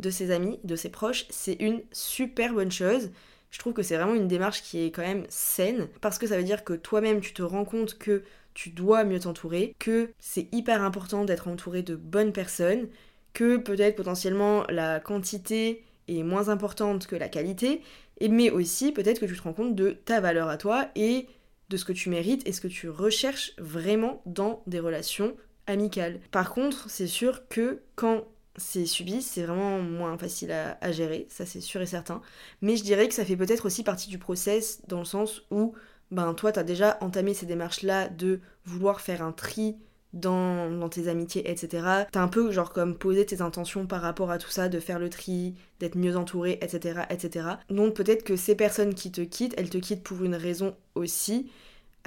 de 0.00 0.10
ses 0.10 0.32
amis, 0.32 0.58
de 0.64 0.76
ses 0.76 0.90
proches, 0.90 1.26
c'est 1.30 1.54
une 1.54 1.80
super 1.92 2.52
bonne 2.52 2.72
chose 2.72 3.10
je 3.52 3.58
trouve 3.58 3.74
que 3.74 3.82
c'est 3.82 3.96
vraiment 3.96 4.14
une 4.14 4.26
démarche 4.26 4.62
qui 4.62 4.84
est 4.84 4.90
quand 4.90 5.02
même 5.02 5.24
saine, 5.28 5.86
parce 6.00 6.18
que 6.18 6.26
ça 6.26 6.36
veut 6.36 6.42
dire 6.42 6.64
que 6.64 6.72
toi-même 6.72 7.20
tu 7.20 7.32
te 7.32 7.42
rends 7.42 7.64
compte 7.64 7.96
que 7.98 8.24
tu 8.54 8.70
dois 8.70 9.04
mieux 9.04 9.20
t'entourer, 9.20 9.74
que 9.78 10.10
c'est 10.18 10.48
hyper 10.52 10.82
important 10.82 11.24
d'être 11.24 11.46
entouré 11.46 11.82
de 11.82 11.94
bonnes 11.94 12.32
personnes, 12.32 12.88
que 13.34 13.58
peut-être 13.58 13.96
potentiellement 13.96 14.64
la 14.68 14.98
quantité 15.00 15.84
est 16.08 16.22
moins 16.22 16.48
importante 16.48 17.06
que 17.06 17.16
la 17.16 17.28
qualité, 17.28 17.82
mais 18.20 18.50
aussi 18.50 18.92
peut-être 18.92 19.20
que 19.20 19.26
tu 19.26 19.36
te 19.36 19.42
rends 19.42 19.52
compte 19.52 19.74
de 19.74 19.90
ta 19.90 20.20
valeur 20.20 20.48
à 20.48 20.56
toi 20.56 20.88
et 20.96 21.26
de 21.68 21.76
ce 21.76 21.84
que 21.84 21.92
tu 21.92 22.10
mérites 22.10 22.46
et 22.46 22.52
ce 22.52 22.60
que 22.60 22.68
tu 22.68 22.88
recherches 22.88 23.52
vraiment 23.58 24.22
dans 24.26 24.62
des 24.66 24.80
relations 24.80 25.36
amicales. 25.66 26.20
Par 26.30 26.52
contre, 26.52 26.90
c'est 26.90 27.06
sûr 27.06 27.48
que 27.48 27.80
quand 27.94 28.24
c'est 28.56 28.86
subi, 28.86 29.22
c'est 29.22 29.44
vraiment 29.44 29.80
moins 29.80 30.18
facile 30.18 30.52
à, 30.52 30.92
gérer, 30.92 31.26
ça 31.30 31.46
c'est 31.46 31.60
sûr 31.60 31.80
et 31.80 31.86
certain. 31.86 32.20
Mais 32.60 32.76
je 32.76 32.82
dirais 32.82 33.08
que 33.08 33.14
ça 33.14 33.24
fait 33.24 33.36
peut-être 33.36 33.66
aussi 33.66 33.82
partie 33.82 34.08
du 34.08 34.18
process 34.18 34.80
dans 34.88 34.98
le 34.98 35.04
sens 35.04 35.42
où 35.50 35.74
ben 36.10 36.34
toi 36.34 36.52
t'as 36.52 36.62
déjà 36.62 36.98
entamé 37.00 37.32
ces 37.34 37.46
démarches-là 37.46 38.08
de 38.08 38.40
vouloir 38.66 39.00
faire 39.00 39.22
un 39.22 39.32
tri 39.32 39.76
dans, 40.12 40.88
tes 40.90 41.08
amitiés, 41.08 41.50
etc. 41.50 42.04
T'as 42.10 42.20
un 42.20 42.28
peu 42.28 42.50
genre 42.50 42.72
comme 42.72 42.98
posé 42.98 43.24
tes 43.24 43.40
intentions 43.40 43.86
par 43.86 44.02
rapport 44.02 44.30
à 44.30 44.38
tout 44.38 44.50
ça, 44.50 44.68
de 44.68 44.78
faire 44.78 44.98
le 44.98 45.08
tri, 45.08 45.54
d'être 45.80 45.96
mieux 45.96 46.16
entouré, 46.16 46.58
etc. 46.60 47.02
etc. 47.08 47.46
Donc 47.70 47.94
peut-être 47.94 48.22
que 48.22 48.36
ces 48.36 48.54
personnes 48.54 48.94
qui 48.94 49.10
te 49.10 49.22
quittent, 49.22 49.54
elles 49.56 49.70
te 49.70 49.78
quittent 49.78 50.02
pour 50.02 50.22
une 50.22 50.34
raison 50.34 50.76
aussi, 50.94 51.50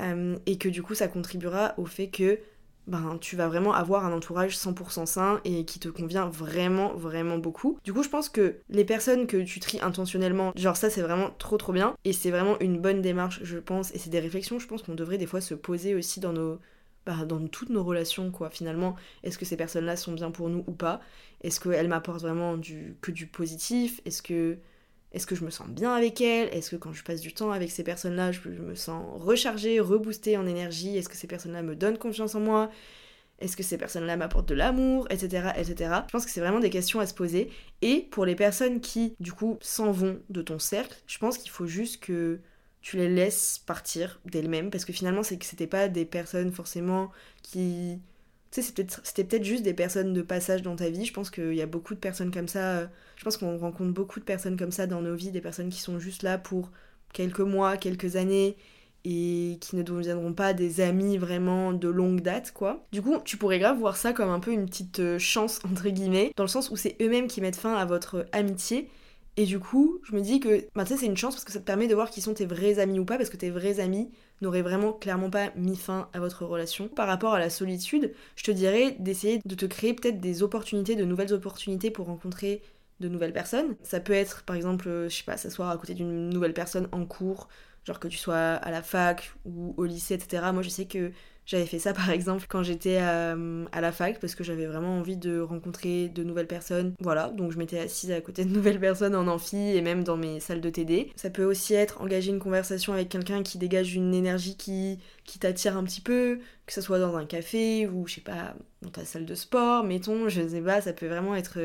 euh, 0.02 0.38
et 0.46 0.58
que 0.58 0.70
du 0.70 0.84
coup 0.84 0.94
ça 0.94 1.08
contribuera 1.08 1.74
au 1.78 1.86
fait 1.86 2.10
que 2.10 2.40
ben, 2.88 3.18
tu 3.20 3.36
vas 3.36 3.48
vraiment 3.48 3.74
avoir 3.74 4.06
un 4.06 4.14
entourage 4.14 4.56
100% 4.56 5.06
sain 5.06 5.42
et 5.44 5.66
qui 5.66 5.80
te 5.80 5.90
convient 5.90 6.28
vraiment, 6.28 6.94
vraiment 6.94 7.38
beaucoup. 7.38 7.80
Du 7.84 7.94
coup, 7.94 8.04
je 8.04 8.10
pense 8.10 8.30
que 8.30 8.58
les 8.70 8.86
personnes 8.86 9.28
que 9.28 9.38
tu 9.38 9.60
tries 9.60 9.80
intentionnellement, 9.82 10.52
genre 10.56 10.78
ça, 10.78 10.90
c'est 10.90 11.02
vraiment 11.02 11.32
trop, 11.38 11.58
trop 11.58 11.74
bien. 11.74 11.96
Et 12.04 12.14
c'est 12.14 12.32
vraiment 12.32 12.60
une 12.60 12.80
bonne 12.80 13.02
démarche, 13.02 13.40
je 13.44 13.58
pense. 13.58 13.94
Et 13.96 14.00
c'est 14.00 14.10
des 14.10 14.20
réflexions, 14.20 14.60
je 14.60 14.68
pense 14.68 14.84
qu'on 14.84 14.96
devrait 14.96 15.18
des 15.18 15.26
fois 15.26 15.42
se 15.42 15.56
poser 15.56 15.96
aussi 15.96 16.20
dans 16.20 16.34
nos. 16.34 16.60
Bah, 17.06 17.24
dans 17.26 17.46
toutes 17.48 17.70
nos 17.70 17.84
relations, 17.84 18.32
quoi. 18.32 18.50
Finalement, 18.50 18.96
est-ce 19.24 19.38
que 19.38 19.46
ces 19.46 19.58
personnes-là 19.58 19.96
sont 19.96 20.14
bien 20.14 20.32
pour 20.32 20.50
nous 20.50 20.64
ou 20.66 20.72
pas? 20.72 21.02
Est-ce 21.42 21.60
qu'elles 21.60 21.88
m'apportent 21.88 22.22
vraiment 22.22 22.58
du, 22.58 22.98
que 23.02 23.12
du 23.12 23.28
positif? 23.28 24.02
Est-ce 24.06 24.24
que 24.24 24.58
est-ce 25.16 25.26
que 25.26 25.36
je 25.36 25.46
me 25.46 25.50
sens 25.50 25.70
bien 25.70 25.94
avec 25.94 26.20
elles 26.20 26.50
Est-ce 26.50 26.72
que 26.72 26.76
quand 26.76 26.92
je 26.92 27.02
passe 27.02 27.22
du 27.22 27.34
temps 27.34 27.52
avec 27.52 27.72
ces 27.72 27.86
personnes-là, 27.86 28.34
je 28.34 28.50
me 28.50 28.76
sens 28.76 29.02
rechargée, 29.16 29.80
reboostée 29.80 30.36
en 30.36 30.46
énergie? 30.46 30.98
Est-ce 30.98 31.08
que 31.08 31.16
ces 31.16 31.26
personnes-là 31.26 31.64
me 31.64 31.74
donnent 31.74 31.98
confiance 31.98 32.36
en 32.36 32.42
moi? 32.42 32.70
Est-ce 33.40 33.56
que 33.56 33.64
ces 33.64 33.78
personnes-là 33.78 34.18
m'apportent 34.18 34.50
de 34.50 34.56
l'amour? 34.56 35.08
Etc. 35.10 35.52
etc. 35.56 36.02
Je 36.08 36.12
pense 36.12 36.26
que 36.26 36.32
c'est 36.32 36.42
vraiment 36.42 36.60
des 36.60 36.70
questions 36.70 37.00
à 37.00 37.08
se 37.08 37.14
poser. 37.14 37.50
Et 37.82 38.02
pour 38.12 38.26
les 38.26 38.36
personnes 38.36 38.82
qui, 38.82 39.16
du 39.22 39.32
coup, 39.32 39.58
s'en 39.62 39.92
vont 39.92 40.20
de 40.30 40.42
ton 40.42 40.60
cercle, 40.60 40.98
je 41.08 41.18
pense 41.18 41.38
qu'il 41.38 41.52
faut 41.52 41.66
juste 41.66 42.04
que 42.04 42.42
tu 42.82 42.98
les 42.98 43.10
laisses 43.10 43.62
partir 43.66 44.20
d'elles-mêmes. 44.26 44.70
Parce 44.70 44.84
que 44.84 44.92
finalement, 44.92 45.24
c'est 45.24 45.38
que 45.38 45.46
c'était 45.46 45.66
pas 45.66 45.88
des 45.88 46.04
personnes 46.04 46.52
forcément 46.52 47.10
qui 47.42 48.02
c'était 48.62 49.24
peut-être 49.24 49.44
juste 49.44 49.64
des 49.64 49.74
personnes 49.74 50.14
de 50.14 50.22
passage 50.22 50.62
dans 50.62 50.76
ta 50.76 50.90
vie. 50.90 51.06
Je 51.06 51.14
pense 51.14 51.30
qu'il 51.30 51.54
y 51.54 51.62
a 51.62 51.66
beaucoup 51.66 51.94
de 51.94 52.00
personnes 52.00 52.32
comme 52.32 52.48
ça. 52.48 52.78
Euh, 52.78 52.88
je 53.18 53.24
pense 53.24 53.38
qu'on 53.38 53.58
rencontre 53.58 53.92
beaucoup 53.92 54.20
de 54.20 54.26
personnes 54.26 54.58
comme 54.58 54.72
ça 54.72 54.88
dans 54.88 55.02
nos 55.02 55.16
vies, 55.16 55.32
des 55.32 55.42
personnes 55.42 55.70
qui 55.70 55.82
sont 55.82 56.00
juste 56.00 56.24
là 56.24 56.38
pour 56.38 56.72
quelques 57.14 57.40
mois, 57.40 57.78
quelques 57.78 58.16
années 58.16 58.58
et 59.06 59.58
qui 59.62 59.76
ne 59.76 59.84
deviendront 59.84 60.34
pas 60.34 60.54
des 60.54 60.82
amis 60.82 61.18
vraiment 61.18 61.72
de 61.74 61.88
longue 61.88 62.22
date, 62.22 62.52
quoi. 62.52 62.84
Du 62.92 63.04
coup, 63.04 63.18
tu 63.24 63.38
pourrais 63.38 63.60
grave 63.60 63.78
voir 63.78 63.98
ça 63.98 64.14
comme 64.14 64.30
un 64.30 64.40
peu 64.40 64.52
une 64.52 64.66
petite 64.66 65.00
euh, 65.00 65.20
chance, 65.20 65.60
entre 65.72 65.90
guillemets, 65.90 66.32
dans 66.36 66.44
le 66.44 66.50
sens 66.50 66.72
où 66.72 66.76
c'est 66.76 66.96
eux-mêmes 67.02 67.28
qui 67.28 67.40
mettent 67.40 67.56
fin 67.56 67.76
à 67.76 67.86
votre 67.86 68.26
amitié 68.32 68.90
Et 69.38 69.46
du 69.46 69.60
coup, 69.60 70.00
je 70.04 70.16
me 70.16 70.22
dis 70.22 70.40
que 70.40 70.66
bah, 70.76 70.86
c'est 70.86 71.06
une 71.06 71.18
chance 71.18 71.36
parce 71.36 71.44
que 71.44 71.52
ça 71.52 71.60
te 71.60 71.66
permet 71.66 71.88
de 71.88 71.96
voir 71.96 72.10
qui 72.10 72.22
sont 72.22 72.34
tes 72.34 72.46
vrais 72.46 72.80
amis 72.80 73.00
ou 73.00 73.06
pas, 73.06 73.18
parce 73.18 73.30
que 73.30 73.36
tes 73.38 73.50
vrais 73.50 73.82
amis 73.82 74.10
n'auraient 74.42 74.62
vraiment 74.62 74.94
clairement 74.94 75.30
pas 75.30 75.52
mis 75.56 75.76
fin 75.76 76.10
à 76.14 76.20
votre 76.20 76.46
relation. 76.46 76.88
Par 76.88 77.08
rapport 77.08 77.34
à 77.34 77.40
la 77.40 77.50
solitude, 77.50 78.14
je 78.38 78.44
te 78.44 78.52
dirais 78.52 78.96
d'essayer 79.00 79.42
de 79.44 79.56
te 79.56 79.66
créer 79.66 79.94
peut-être 79.94 80.22
des 80.22 80.42
opportunités, 80.42 80.96
de 80.96 81.04
nouvelles 81.04 81.34
opportunités 81.34 81.92
pour 81.92 82.08
rencontrer 82.08 82.62
de 83.02 83.10
nouvelles 83.10 83.34
personnes. 83.34 83.76
Ça 83.84 84.00
peut 84.00 84.14
être 84.14 84.44
par 84.44 84.56
exemple, 84.56 84.88
je 85.10 85.16
sais 85.16 85.24
pas, 85.24 85.36
s'asseoir 85.38 85.70
à 85.70 85.78
côté 85.78 85.94
d'une 85.94 86.30
nouvelle 86.30 86.54
personne 86.54 86.88
en 86.94 87.06
cours, 87.06 87.50
genre 87.84 88.00
que 88.00 88.08
tu 88.08 88.18
sois 88.18 88.36
à 88.36 88.72
la 88.72 88.82
fac 88.82 89.34
ou 89.44 89.74
au 89.78 89.84
lycée, 89.84 90.14
etc. 90.14 90.44
Moi 90.54 90.62
je 90.62 90.70
sais 90.70 90.86
que 90.86 91.12
j'avais 91.46 91.66
fait 91.66 91.80
ça 91.80 91.94
par 91.94 92.10
exemple 92.10 92.46
quand 92.50 92.64
j'étais 92.64 92.98
à, 92.98 93.36
la 93.80 93.92
fac 93.92 94.20
parce 94.20 94.36
que 94.36 94.44
j'avais 94.44 94.66
vraiment 94.66 94.98
envie 94.98 95.18
de 95.18 95.40
rencontrer 95.40 96.10
de 96.10 96.24
nouvelles 96.24 96.48
personnes. 96.48 96.94
Voilà, 97.00 97.30
donc 97.30 97.52
je 97.52 97.58
m'étais 97.58 97.80
assise 97.80 98.12
à 98.12 98.22
côté 98.22 98.46
de 98.46 98.50
nouvelles 98.50 98.80
personnes 98.80 99.16
en 99.16 99.28
amphi 99.28 99.58
et 99.58 99.82
même 99.82 100.04
dans 100.04 100.18
mes 100.18 100.40
salles 100.40 100.62
de 100.62 100.70
TD. 100.70 101.12
Ça 101.16 101.30
peut 101.30 101.46
aussi 101.46 101.74
être 101.74 102.02
engager 102.02 102.32
une 102.32 102.40
conversation 102.40 102.94
avec 102.94 103.10
quelqu'un 103.10 103.44
qui 103.44 103.58
dégage 103.58 103.96
une 103.96 104.14
énergie 104.14 104.58
qui, 104.58 105.00
qui 105.24 105.40
t'attire 105.40 105.78
un 105.78 105.84
petit 105.84 106.02
peu, 106.02 106.40
que 106.66 106.74
ce 106.74 106.82
soit 106.82 107.00
dans 107.00 107.16
un 107.16 107.26
café 107.26 107.88
ou 107.88 108.08
je 108.08 108.16
sais 108.16 108.22
pas, 108.22 108.56
dans 108.82 108.90
ta 108.90 109.06
salle 109.06 109.26
de 109.26 109.36
sport, 109.36 109.84
mettons, 109.84 110.30
je 110.30 110.48
sais 110.48 110.62
pas, 110.62 110.82
ça 110.82 110.94
peut 110.94 111.08
vraiment 111.08 111.36
être 111.36 111.60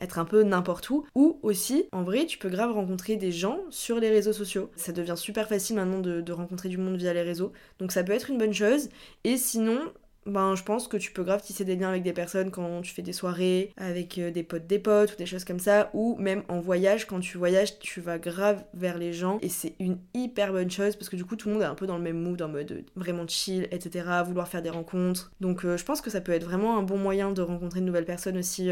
être 0.00 0.18
un 0.18 0.24
peu 0.24 0.42
n'importe 0.42 0.90
où. 0.90 1.06
Ou 1.14 1.38
aussi, 1.42 1.86
en 1.92 2.02
vrai, 2.02 2.26
tu 2.26 2.38
peux 2.38 2.48
grave 2.48 2.72
rencontrer 2.72 3.16
des 3.16 3.32
gens 3.32 3.58
sur 3.70 4.00
les 4.00 4.10
réseaux 4.10 4.32
sociaux. 4.32 4.70
Ça 4.76 4.92
devient 4.92 5.16
super 5.16 5.48
facile 5.48 5.76
maintenant 5.76 6.00
de, 6.00 6.32
rencontrer 6.32 6.68
du 6.68 6.78
monde 6.78 6.96
via 6.96 7.12
les 7.12 7.22
réseaux. 7.22 7.52
Donc 7.78 7.92
ça 7.92 8.02
peut 8.02 8.12
être 8.12 8.30
une 8.30 8.38
bonne 8.38 8.54
chose. 8.54 8.88
Et 9.24 9.36
sinon, 9.36 9.78
ben 10.26 10.54
je 10.54 10.62
pense 10.62 10.88
que 10.88 10.96
tu 10.96 11.12
peux 11.12 11.24
grave 11.24 11.42
tisser 11.42 11.64
des 11.64 11.76
liens 11.76 11.88
avec 11.88 12.02
des 12.02 12.12
personnes 12.12 12.50
quand 12.50 12.80
tu 12.82 12.94
fais 12.94 13.02
des 13.02 13.12
soirées, 13.12 13.72
avec 13.76 14.18
euh, 14.18 14.30
des 14.30 14.42
potes 14.42 14.66
des 14.66 14.78
potes 14.78 15.14
ou 15.14 15.16
des 15.16 15.26
choses 15.26 15.44
comme 15.44 15.58
ça, 15.58 15.90
ou 15.94 16.16
même 16.18 16.42
en 16.48 16.60
voyage, 16.60 17.06
quand 17.06 17.20
tu 17.20 17.38
voyages, 17.38 17.78
tu 17.80 18.00
vas 18.00 18.18
grave 18.18 18.64
vers 18.74 18.98
les 18.98 19.12
gens 19.12 19.38
et 19.42 19.48
c'est 19.48 19.74
une 19.80 19.98
hyper 20.14 20.52
bonne 20.52 20.70
chose 20.70 20.96
parce 20.96 21.08
que 21.08 21.16
du 21.16 21.24
coup 21.24 21.36
tout 21.36 21.48
le 21.48 21.54
monde 21.54 21.62
est 21.62 21.66
un 21.66 21.74
peu 21.74 21.86
dans 21.86 21.96
le 21.96 22.02
même 22.02 22.20
mood, 22.20 22.40
en 22.40 22.48
mode 22.48 22.72
euh, 22.72 22.82
vraiment 22.94 23.26
chill, 23.26 23.66
etc., 23.70 24.06
vouloir 24.24 24.48
faire 24.48 24.62
des 24.62 24.70
rencontres. 24.70 25.32
Donc 25.40 25.64
euh, 25.64 25.76
je 25.76 25.84
pense 25.84 26.00
que 26.00 26.10
ça 26.10 26.20
peut 26.20 26.32
être 26.32 26.44
vraiment 26.44 26.78
un 26.78 26.82
bon 26.82 26.98
moyen 26.98 27.32
de 27.32 27.42
rencontrer 27.42 27.80
de 27.80 27.86
nouvelles 27.86 28.04
personnes 28.04 28.36
aussi 28.36 28.70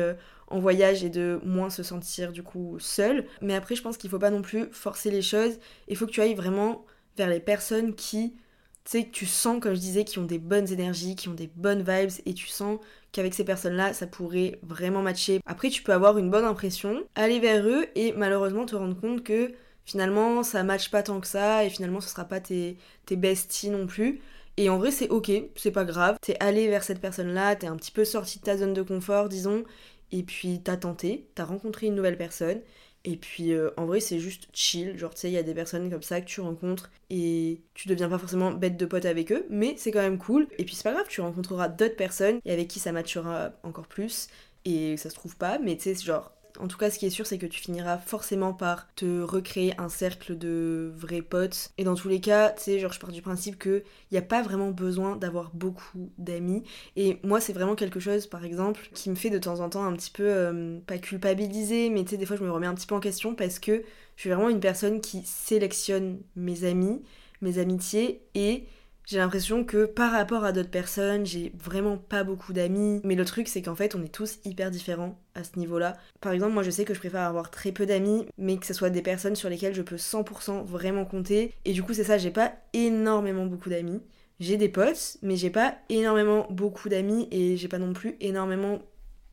en 0.48 0.58
voyage 0.58 1.04
et 1.04 1.10
de 1.10 1.40
moins 1.44 1.70
se 1.70 1.82
sentir 1.82 2.32
du 2.32 2.42
coup 2.42 2.76
seul. 2.78 3.26
Mais 3.40 3.54
après 3.54 3.74
je 3.74 3.82
pense 3.82 3.96
qu'il 3.96 4.10
faut 4.10 4.18
pas 4.18 4.30
non 4.30 4.42
plus 4.42 4.66
forcer 4.72 5.10
les 5.10 5.22
choses, 5.22 5.58
il 5.88 5.96
faut 5.96 6.06
que 6.06 6.12
tu 6.12 6.20
ailles 6.20 6.34
vraiment 6.34 6.84
vers 7.16 7.28
les 7.28 7.40
personnes 7.40 7.94
qui 7.94 8.34
tu 8.84 8.98
sais, 8.98 9.08
tu 9.10 9.26
sens, 9.26 9.60
comme 9.60 9.74
je 9.74 9.80
disais, 9.80 10.04
qui 10.04 10.18
ont 10.18 10.24
des 10.24 10.38
bonnes 10.38 10.70
énergies, 10.72 11.16
qui 11.16 11.28
ont 11.28 11.34
des 11.34 11.50
bonnes 11.54 11.82
vibes, 11.82 12.10
et 12.26 12.34
tu 12.34 12.46
sens 12.46 12.78
qu'avec 13.12 13.34
ces 13.34 13.44
personnes-là, 13.44 13.92
ça 13.92 14.06
pourrait 14.06 14.58
vraiment 14.62 15.02
matcher. 15.02 15.40
Après, 15.46 15.68
tu 15.68 15.82
peux 15.82 15.92
avoir 15.92 16.18
une 16.18 16.30
bonne 16.30 16.44
impression, 16.44 17.02
aller 17.14 17.40
vers 17.40 17.66
eux, 17.66 17.86
et 17.94 18.12
malheureusement 18.12 18.66
te 18.66 18.76
rendre 18.76 18.98
compte 18.98 19.22
que 19.22 19.52
finalement, 19.84 20.42
ça 20.42 20.62
matche 20.62 20.90
pas 20.90 21.02
tant 21.02 21.20
que 21.20 21.26
ça, 21.26 21.64
et 21.64 21.70
finalement, 21.70 22.00
ce 22.00 22.08
sera 22.08 22.24
pas 22.24 22.40
tes, 22.40 22.76
tes 23.06 23.16
besties 23.16 23.70
non 23.70 23.86
plus. 23.86 24.20
Et 24.56 24.68
en 24.68 24.78
vrai, 24.78 24.90
c'est 24.90 25.08
ok, 25.08 25.30
c'est 25.56 25.70
pas 25.70 25.84
grave. 25.84 26.16
T'es 26.20 26.36
allé 26.40 26.68
vers 26.68 26.82
cette 26.84 27.00
personne-là, 27.00 27.56
t'es 27.56 27.66
un 27.66 27.76
petit 27.76 27.92
peu 27.92 28.04
sorti 28.04 28.38
de 28.38 28.44
ta 28.44 28.56
zone 28.56 28.74
de 28.74 28.82
confort, 28.82 29.28
disons, 29.28 29.64
et 30.12 30.22
puis 30.22 30.60
t'as 30.62 30.76
tenté, 30.76 31.28
t'as 31.34 31.44
rencontré 31.44 31.86
une 31.86 31.94
nouvelle 31.94 32.18
personne, 32.18 32.60
et 33.04 33.16
puis 33.16 33.52
euh, 33.52 33.70
en 33.76 33.86
vrai, 33.86 34.00
c'est 34.00 34.18
juste 34.18 34.48
chill. 34.52 34.96
Genre, 34.98 35.14
tu 35.14 35.20
sais, 35.20 35.30
il 35.30 35.34
y 35.34 35.38
a 35.38 35.42
des 35.42 35.54
personnes 35.54 35.90
comme 35.90 36.02
ça 36.02 36.20
que 36.20 36.26
tu 36.26 36.40
rencontres 36.40 36.90
et 37.08 37.62
tu 37.74 37.88
deviens 37.88 38.08
pas 38.08 38.18
forcément 38.18 38.52
bête 38.52 38.76
de 38.76 38.86
pote 38.86 39.04
avec 39.06 39.32
eux, 39.32 39.46
mais 39.50 39.74
c'est 39.78 39.90
quand 39.90 40.00
même 40.00 40.18
cool. 40.18 40.46
Et 40.58 40.64
puis 40.64 40.74
c'est 40.74 40.84
pas 40.84 40.92
grave, 40.92 41.06
tu 41.08 41.20
rencontreras 41.20 41.68
d'autres 41.68 41.96
personnes 41.96 42.40
et 42.44 42.52
avec 42.52 42.68
qui 42.68 42.78
ça 42.78 42.92
matchera 42.92 43.52
encore 43.62 43.86
plus. 43.86 44.28
Et 44.66 44.96
ça 44.98 45.08
se 45.08 45.14
trouve 45.14 45.36
pas, 45.36 45.58
mais 45.58 45.76
tu 45.76 45.94
sais, 45.94 46.04
genre, 46.04 46.32
en 46.60 46.68
tout 46.68 46.76
cas, 46.78 46.90
ce 46.90 46.98
qui 46.98 47.06
est 47.06 47.10
sûr, 47.10 47.26
c'est 47.26 47.38
que 47.38 47.46
tu 47.46 47.60
finiras 47.60 47.98
forcément 47.98 48.52
par 48.52 48.92
te 48.94 49.22
recréer 49.22 49.74
un 49.78 49.88
cercle 49.88 50.36
de 50.36 50.92
vrais 50.96 51.22
potes. 51.22 51.72
Et 51.78 51.84
dans 51.84 51.94
tous 51.94 52.08
les 52.08 52.20
cas, 52.20 52.50
tu 52.50 52.62
sais, 52.62 52.78
genre, 52.78 52.92
je 52.92 53.00
pars 53.00 53.10
du 53.10 53.22
principe 53.22 53.58
qu'il 53.58 53.82
n'y 54.12 54.18
a 54.18 54.22
pas 54.22 54.42
vraiment 54.42 54.70
besoin 54.70 55.16
d'avoir 55.16 55.50
beaucoup 55.54 56.10
d'amis. 56.18 56.62
Et 56.96 57.18
moi, 57.22 57.40
c'est 57.40 57.52
vraiment 57.52 57.74
quelque 57.74 58.00
chose, 58.00 58.26
par 58.26 58.44
exemple, 58.44 58.88
qui 58.94 59.10
me 59.10 59.14
fait 59.14 59.30
de 59.30 59.38
temps 59.38 59.60
en 59.60 59.68
temps 59.70 59.84
un 59.84 59.94
petit 59.94 60.10
peu, 60.10 60.24
euh, 60.26 60.78
pas 60.86 60.98
culpabiliser, 60.98 61.90
mais 61.90 62.04
tu 62.04 62.10
sais, 62.10 62.16
des 62.16 62.26
fois, 62.26 62.36
je 62.36 62.44
me 62.44 62.50
remets 62.50 62.66
un 62.66 62.74
petit 62.74 62.86
peu 62.86 62.94
en 62.94 63.00
question 63.00 63.34
parce 63.34 63.58
que 63.58 63.82
je 64.16 64.20
suis 64.20 64.30
vraiment 64.30 64.50
une 64.50 64.60
personne 64.60 65.00
qui 65.00 65.22
sélectionne 65.24 66.20
mes 66.36 66.64
amis, 66.64 67.02
mes 67.40 67.58
amitiés 67.58 68.22
et 68.34 68.66
j'ai 69.10 69.18
l'impression 69.18 69.64
que 69.64 69.86
par 69.86 70.12
rapport 70.12 70.44
à 70.44 70.52
d'autres 70.52 70.70
personnes, 70.70 71.26
j'ai 71.26 71.52
vraiment 71.58 71.96
pas 71.96 72.22
beaucoup 72.22 72.52
d'amis. 72.52 73.00
Mais 73.02 73.16
le 73.16 73.24
truc, 73.24 73.48
c'est 73.48 73.60
qu'en 73.60 73.74
fait, 73.74 73.96
on 73.96 74.04
est 74.04 74.14
tous 74.14 74.38
hyper 74.44 74.70
différents 74.70 75.18
à 75.34 75.42
ce 75.42 75.58
niveau-là. 75.58 75.96
Par 76.20 76.30
exemple, 76.30 76.52
moi, 76.52 76.62
je 76.62 76.70
sais 76.70 76.84
que 76.84 76.94
je 76.94 77.00
préfère 77.00 77.22
avoir 77.22 77.50
très 77.50 77.72
peu 77.72 77.86
d'amis, 77.86 78.24
mais 78.38 78.56
que 78.56 78.66
ce 78.66 78.72
soit 78.72 78.88
des 78.88 79.02
personnes 79.02 79.34
sur 79.34 79.48
lesquelles 79.48 79.74
je 79.74 79.82
peux 79.82 79.96
100% 79.96 80.62
vraiment 80.64 81.04
compter. 81.04 81.52
Et 81.64 81.72
du 81.72 81.82
coup, 81.82 81.92
c'est 81.92 82.04
ça, 82.04 82.18
j'ai 82.18 82.30
pas 82.30 82.52
énormément 82.72 83.46
beaucoup 83.46 83.68
d'amis. 83.68 84.00
J'ai 84.38 84.56
des 84.56 84.68
potes, 84.68 85.16
mais 85.22 85.34
j'ai 85.34 85.50
pas 85.50 85.74
énormément 85.88 86.46
beaucoup 86.48 86.88
d'amis 86.88 87.26
et 87.32 87.56
j'ai 87.56 87.66
pas 87.66 87.78
non 87.78 87.92
plus 87.92 88.14
énormément 88.20 88.80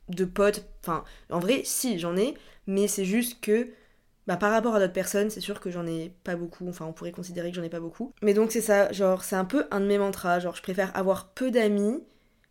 de 0.08 0.24
potes. 0.24 0.64
Enfin, 0.82 1.04
en 1.30 1.38
vrai, 1.38 1.62
si, 1.64 2.00
j'en 2.00 2.16
ai, 2.16 2.34
mais 2.66 2.88
c'est 2.88 3.04
juste 3.04 3.40
que 3.40 3.68
bah, 4.28 4.36
par 4.36 4.52
rapport 4.52 4.74
à 4.76 4.78
d'autres 4.78 4.92
personnes, 4.92 5.30
c'est 5.30 5.40
sûr 5.40 5.58
que 5.58 5.70
j'en 5.70 5.86
ai 5.86 6.12
pas 6.22 6.36
beaucoup, 6.36 6.68
enfin 6.68 6.84
on 6.84 6.92
pourrait 6.92 7.12
considérer 7.12 7.50
que 7.50 7.56
j'en 7.56 7.62
ai 7.62 7.70
pas 7.70 7.80
beaucoup. 7.80 8.12
Mais 8.22 8.34
donc 8.34 8.52
c'est 8.52 8.60
ça, 8.60 8.92
genre 8.92 9.24
c'est 9.24 9.36
un 9.36 9.46
peu 9.46 9.64
un 9.70 9.80
de 9.80 9.86
mes 9.86 9.96
mantras, 9.96 10.38
genre 10.38 10.54
je 10.54 10.60
préfère 10.60 10.94
avoir 10.94 11.30
peu 11.30 11.50
d'amis 11.50 12.04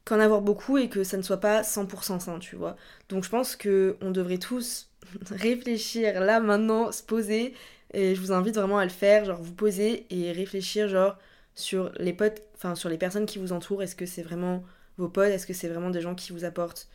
qu'en 0.04 0.20
avoir 0.20 0.42
beaucoup 0.42 0.80
et 0.80 0.90
que 0.90 1.04
ça 1.04 1.18
ne 1.18 1.22
soit 1.22 1.40
pas 1.40 1.62
100% 1.62 2.20
sain, 2.20 2.40
tu 2.40 2.56
vois. 2.56 2.78
Donc 3.10 3.24
je 3.24 3.30
pense 3.30 3.56
que 3.56 3.96
on 4.02 4.10
devrait 4.10 4.40
tous 4.40 4.90
réfléchir 5.30 6.20
là 6.20 6.40
maintenant, 6.40 6.92
se 6.92 7.04
poser. 7.04 7.54
Et 7.94 8.16
je 8.16 8.22
vous 8.22 8.32
invite 8.32 8.56
vraiment 8.56 8.80
à 8.80 8.84
le 8.84 8.90
faire, 8.90 9.26
genre 9.26 9.42
vous 9.42 9.54
poser 9.54 10.08
et 10.10 10.32
réfléchir 10.32 10.88
genre 10.90 11.16
sur 11.54 11.92
les 12.00 12.14
potes, 12.14 12.42
enfin 12.56 12.74
sur 12.74 12.90
les 12.90 12.98
personnes 12.98 13.28
qui 13.28 13.38
vous 13.38 13.52
entourent, 13.54 13.84
est-ce 13.84 13.96
que 13.96 14.08
c'est 14.08 14.24
vraiment 14.24 14.64
vos 14.98 15.10
potes, 15.10 15.30
est-ce 15.30 15.46
que 15.46 15.54
c'est 15.54 15.70
vraiment 15.70 15.92
des 15.92 16.02
gens 16.02 16.16
qui 16.16 16.34
vous 16.34 16.44
apportent 16.44 16.88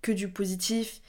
que 0.00 0.12
du 0.12 0.28
positif? 0.30 1.02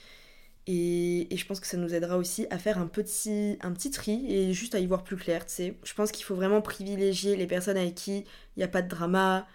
Et, 0.66 1.28
je 1.34 1.46
pense 1.46 1.60
que 1.60 1.66
ça 1.66 1.76
nous 1.76 1.94
aidera 1.94 2.16
aussi 2.16 2.46
à 2.50 2.58
faire 2.58 2.78
un 2.78 2.86
petit, 2.86 3.58
tri 3.92 4.24
et 4.28 4.52
juste 4.52 4.74
à 4.74 4.78
y 4.78 4.86
voir 4.86 5.02
plus 5.02 5.16
clair, 5.16 5.44
tu 5.46 5.52
sais. 5.52 5.76
Je 5.84 5.94
pense 5.94 6.12
qu'il 6.12 6.24
faut 6.24 6.34
vraiment 6.34 6.62
privilégier 6.62 7.36
les 7.36 7.46
personnes 7.46 7.76
avec 7.76 7.94
qui 7.94 8.18
il 8.56 8.58
n'y 8.58 8.62
a 8.62 8.68
pas 8.68 8.82
de 8.82 8.88
drama, 8.88 9.46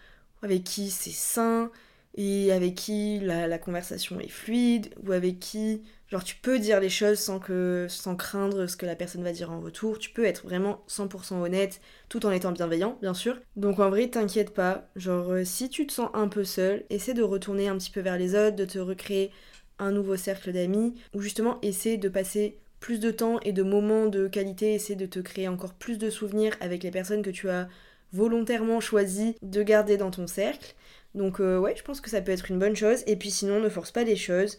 avec 0.42 0.64
qui 0.64 0.90
c'est 0.90 1.12
sain, 1.12 1.72
et 2.18 2.52
avec 2.52 2.76
qui 2.76 3.20
la, 3.20 3.58
conversation 3.60 4.20
est 4.20 4.28
fluide, 4.28 4.90
ou 5.06 5.12
avec 5.12 5.40
qui, 5.40 5.84
genre, 6.10 6.24
tu 6.24 6.36
peux 6.36 6.58
dire 6.58 6.80
les 6.80 6.90
choses 6.90 7.20
sans, 7.20 7.40
que, 7.40 7.86
sans 7.90 8.16
craindre 8.16 8.66
ce 8.66 8.76
que 8.76 8.88
la 8.88 8.96
personne 8.96 9.24
va 9.24 9.32
dire 9.32 9.52
en 9.52 9.62
retour. 9.62 10.00
Tu 10.00 10.10
peux 10.10 10.26
être 10.26 10.44
vraiment 10.44 10.84
100% 10.90 11.36
honnête, 11.36 11.80
tout 12.10 12.26
en 12.26 12.32
étant 12.32 12.52
bienveillant, 12.52 12.98
bien 13.02 13.14
sûr. 13.14 13.40
Donc 13.56 13.80
en 13.80 13.90
vrai, 13.90 14.08
t'inquiète 14.08 14.54
pas, 14.54 14.90
genre, 14.96 15.32
euh, 15.32 15.44
si 15.46 15.70
tu 15.70 15.86
te 15.86 15.94
sens 15.94 16.10
un 16.16 16.28
peu 16.28 16.44
seul, 16.44 16.86
essaie 16.90 17.14
de 17.14 17.24
retourner 17.24 17.68
un 17.68 17.78
petit 17.78 17.92
peu 17.92 18.02
vers 18.02 18.18
les 18.18 18.34
autres, 18.34 18.56
de 18.56 18.66
te 18.66 18.80
recréer 18.80 19.32
un 19.80 19.92
nouveau 19.92 20.16
cercle 20.16 20.52
d'amis, 20.52 20.96
ou 21.14 21.22
justement 21.22 21.60
essayer 21.62 21.98
de 21.98 22.10
passer 22.10 22.58
plus 22.80 23.00
de 23.00 23.12
temps 23.12 23.40
et 23.42 23.54
de 23.54 23.64
moments 23.64 24.08
de 24.08 24.28
qualité, 24.28 24.74
essayer 24.74 24.96
de 24.96 25.06
te 25.06 25.20
créer 25.20 25.48
encore 25.48 25.74
plus 25.74 25.98
de 25.98 26.10
souvenirs 26.10 26.56
avec 26.62 26.84
les 26.84 26.92
personnes 26.92 27.22
que 27.22 27.30
tu 27.30 27.50
as 27.50 27.68
volontairement 28.14 28.80
choisi 28.80 29.36
de 29.42 29.64
garder 29.64 29.98
dans 29.98 30.12
ton 30.12 30.28
cercle. 30.28 30.76
Donc 31.16 31.40
euh, 31.40 31.58
ouais, 31.58 31.76
je 31.76 31.84
pense 31.84 32.02
que 32.02 32.10
ça 32.10 32.22
peut 32.22 32.32
être 32.32 32.52
une 32.52 32.60
bonne 32.60 32.76
chose. 32.76 33.04
Et 33.08 33.16
puis 33.16 33.32
sinon, 33.32 33.60
ne 33.60 33.70
force 33.70 33.92
pas 33.92 34.04
les 34.04 34.16
choses. 34.16 34.58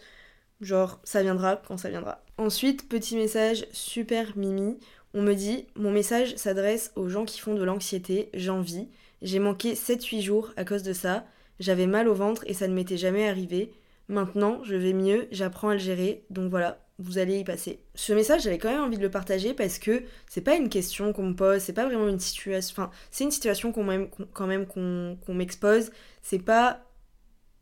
Genre, 0.61 0.99
ça 1.03 1.21
viendra 1.21 1.61
quand 1.67 1.77
ça 1.77 1.89
viendra. 1.89 2.23
Ensuite, 2.37 2.89
petit 2.89 3.15
message 3.15 3.65
super 3.71 4.37
mimi. 4.37 4.77
On 5.13 5.21
me 5.21 5.33
dit, 5.33 5.65
mon 5.75 5.91
message 5.91 6.35
s'adresse 6.35 6.91
aux 6.95 7.07
gens 7.07 7.25
qui 7.25 7.39
font 7.39 7.55
de 7.55 7.63
l'anxiété, 7.63 8.29
j'envie. 8.33 8.89
J'ai 9.21 9.39
manqué 9.39 9.73
7-8 9.73 10.21
jours 10.21 10.53
à 10.55 10.65
cause 10.65 10.83
de 10.83 10.93
ça. 10.93 11.25
J'avais 11.59 11.87
mal 11.87 12.07
au 12.07 12.13
ventre 12.13 12.43
et 12.45 12.53
ça 12.53 12.67
ne 12.67 12.73
m'était 12.73 12.97
jamais 12.97 13.27
arrivé. 13.27 13.73
Maintenant, 14.09 14.61
je 14.63 14.75
vais 14.75 14.93
mieux, 14.93 15.27
j'apprends 15.31 15.69
à 15.69 15.73
le 15.73 15.79
gérer, 15.79 16.25
donc 16.29 16.49
voilà, 16.49 16.85
vous 16.97 17.19
allez 17.19 17.37
y 17.37 17.43
passer. 17.43 17.79
Ce 17.95 18.11
message, 18.11 18.41
j'avais 18.41 18.57
quand 18.57 18.71
même 18.71 18.81
envie 18.81 18.97
de 18.97 19.03
le 19.03 19.11
partager 19.11 19.53
parce 19.53 19.79
que 19.79 20.03
c'est 20.27 20.41
pas 20.41 20.55
une 20.55 20.67
question 20.67 21.13
qu'on 21.13 21.27
me 21.27 21.35
pose, 21.35 21.61
c'est 21.61 21.73
pas 21.73 21.85
vraiment 21.85 22.07
une 22.09 22.19
situation. 22.19 22.73
Enfin, 22.73 22.91
c'est 23.11 23.23
une 23.23 23.31
situation 23.31 23.71
quand 23.71 24.47
même 24.47 24.65
qu'on 24.65 25.33
m'expose. 25.33 25.91
C'est 26.21 26.43
pas 26.43 26.81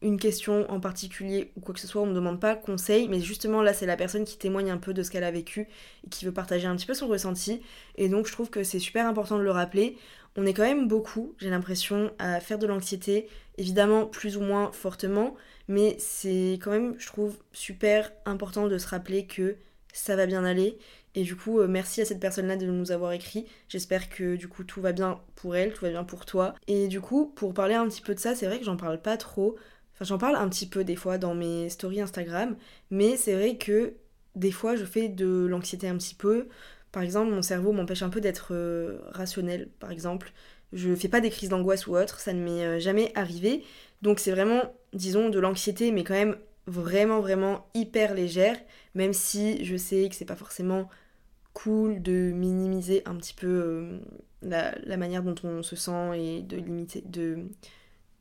une 0.02 0.20
question 0.20 0.70
en 0.72 0.80
particulier 0.80 1.52
ou 1.56 1.60
quoi 1.60 1.74
que 1.74 1.82
ce 1.82 1.88
soit, 1.88 2.02
on 2.02 2.06
me 2.06 2.14
demande 2.14 2.40
pas 2.40 2.56
conseil, 2.56 3.08
mais 3.10 3.20
justement 3.20 3.62
là, 3.62 3.74
c'est 3.74 3.86
la 3.86 3.98
personne 3.98 4.26
qui 4.26 4.38
témoigne 4.38 4.72
un 4.72 4.78
peu 4.78 4.94
de 4.94 5.04
ce 5.04 5.12
qu'elle 5.12 5.24
a 5.24 5.32
vécu 5.32 5.68
et 6.06 6.10
qui 6.10 6.24
veut 6.24 6.32
partager 6.32 6.68
un 6.68 6.76
petit 6.76 6.86
peu 6.86 6.94
son 6.94 7.08
ressenti. 7.08 7.62
Et 7.96 8.08
donc, 8.08 8.28
je 8.28 8.32
trouve 8.32 8.50
que 8.50 8.64
c'est 8.64 8.80
super 8.80 9.06
important 9.06 9.38
de 9.38 9.44
le 9.44 9.52
rappeler. 9.52 9.98
On 10.36 10.46
est 10.46 10.54
quand 10.54 10.64
même 10.64 10.88
beaucoup, 10.88 11.34
j'ai 11.40 11.50
l'impression, 11.50 12.12
à 12.20 12.40
faire 12.40 12.60
de 12.60 12.68
l'anxiété, 12.68 13.28
évidemment 13.58 14.06
plus 14.06 14.38
ou 14.38 14.42
moins 14.42 14.72
fortement, 14.72 15.36
mais 15.68 15.96
c'est 16.00 16.54
quand 16.62 16.72
même, 16.72 16.96
je 17.00 17.08
trouve, 17.08 17.38
super 17.52 18.12
important 18.26 18.68
de 18.68 18.78
se 18.78 18.88
rappeler 18.88 19.26
que 19.26 19.58
ça 19.94 20.16
va 20.16 20.26
bien 20.26 20.46
aller. 20.46 20.78
Et 21.16 21.24
du 21.24 21.36
coup, 21.36 21.60
euh, 21.60 21.68
merci 21.68 22.02
à 22.02 22.06
cette 22.06 22.20
personne-là 22.20 22.58
de 22.58 22.68
nous 22.68 22.92
avoir 22.92 23.12
écrit. 23.14 23.48
J'espère 23.70 24.10
que 24.10 24.36
du 24.36 24.48
coup 24.48 24.64
tout 24.64 24.82
va 24.82 24.92
bien 24.92 25.20
pour 25.36 25.56
elle, 25.56 25.74
tout 25.74 25.86
va 25.86 25.92
bien 25.92 26.04
pour 26.04 26.26
toi. 26.26 26.54
Et 26.68 26.88
du 26.88 27.02
coup, 27.02 27.28
pour 27.36 27.54
parler 27.54 27.74
un 27.74 27.88
petit 27.88 28.02
peu 28.02 28.14
de 28.14 28.20
ça, 28.20 28.36
c'est 28.36 28.46
vrai 28.46 28.60
que 28.60 28.66
j'en 28.66 28.78
parle 28.78 29.02
pas 29.02 29.18
trop. 29.18 29.56
Enfin, 29.94 30.06
j'en 30.06 30.20
parle 30.20 30.36
un 30.36 30.48
petit 30.48 30.68
peu 30.68 30.84
des 30.84 30.96
fois 30.96 31.18
dans 31.18 31.34
mes 31.34 31.70
stories 31.70 32.02
Instagram, 32.02 32.56
mais 32.92 33.18
c'est 33.18 33.34
vrai 33.34 33.58
que 33.58 33.96
des 34.36 34.52
fois 34.52 34.76
je 34.76 34.86
fais 34.86 35.10
de 35.10 35.48
l'anxiété 35.50 35.88
un 35.88 35.98
petit 35.98 36.14
peu. 36.14 36.48
Par 36.92 37.02
exemple, 37.04 37.32
mon 37.32 37.42
cerveau 37.42 37.72
m'empêche 37.74 38.04
un 38.04 38.10
peu 38.10 38.22
d'être 38.22 38.50
euh, 38.54 39.00
rationnel, 39.10 39.70
par 39.80 39.92
exemple. 39.92 40.32
Je 40.74 40.96
fais 40.96 41.08
pas 41.10 41.22
des 41.22 41.30
crises 41.30 41.50
d'angoisse 41.50 41.88
ou 41.88 41.96
autre, 41.98 42.20
ça 42.20 42.34
ne 42.34 42.42
m'est 42.44 42.66
euh, 42.66 42.80
jamais 42.80 43.12
arrivé. 43.16 43.64
Donc 44.04 44.20
c'est 44.20 44.32
vraiment, 44.32 44.62
disons, 44.94 45.30
de 45.30 45.40
l'anxiété, 45.40 45.92
mais 45.92 46.04
quand 46.04 46.14
même 46.14 46.38
vraiment, 46.66 47.22
vraiment 47.22 47.66
hyper 47.74 48.14
légère, 48.14 48.58
même 48.94 49.14
si 49.14 49.64
je 49.64 49.78
sais 49.78 50.08
que 50.10 50.16
c'est 50.16 50.26
pas 50.26 50.36
forcément 50.36 50.90
cool 51.54 52.02
de 52.02 52.32
minimiser 52.34 53.02
un 53.06 53.16
petit 53.16 53.34
peu 53.34 53.48
euh, 53.48 54.00
la, 54.42 54.98
manière 54.98 55.24
dont 55.24 55.36
on 55.44 55.64
se 55.64 55.76
sent 55.76 56.20
et 56.20 56.42
de 56.44 56.58
limiter, 56.58 57.02
de, 57.06 57.48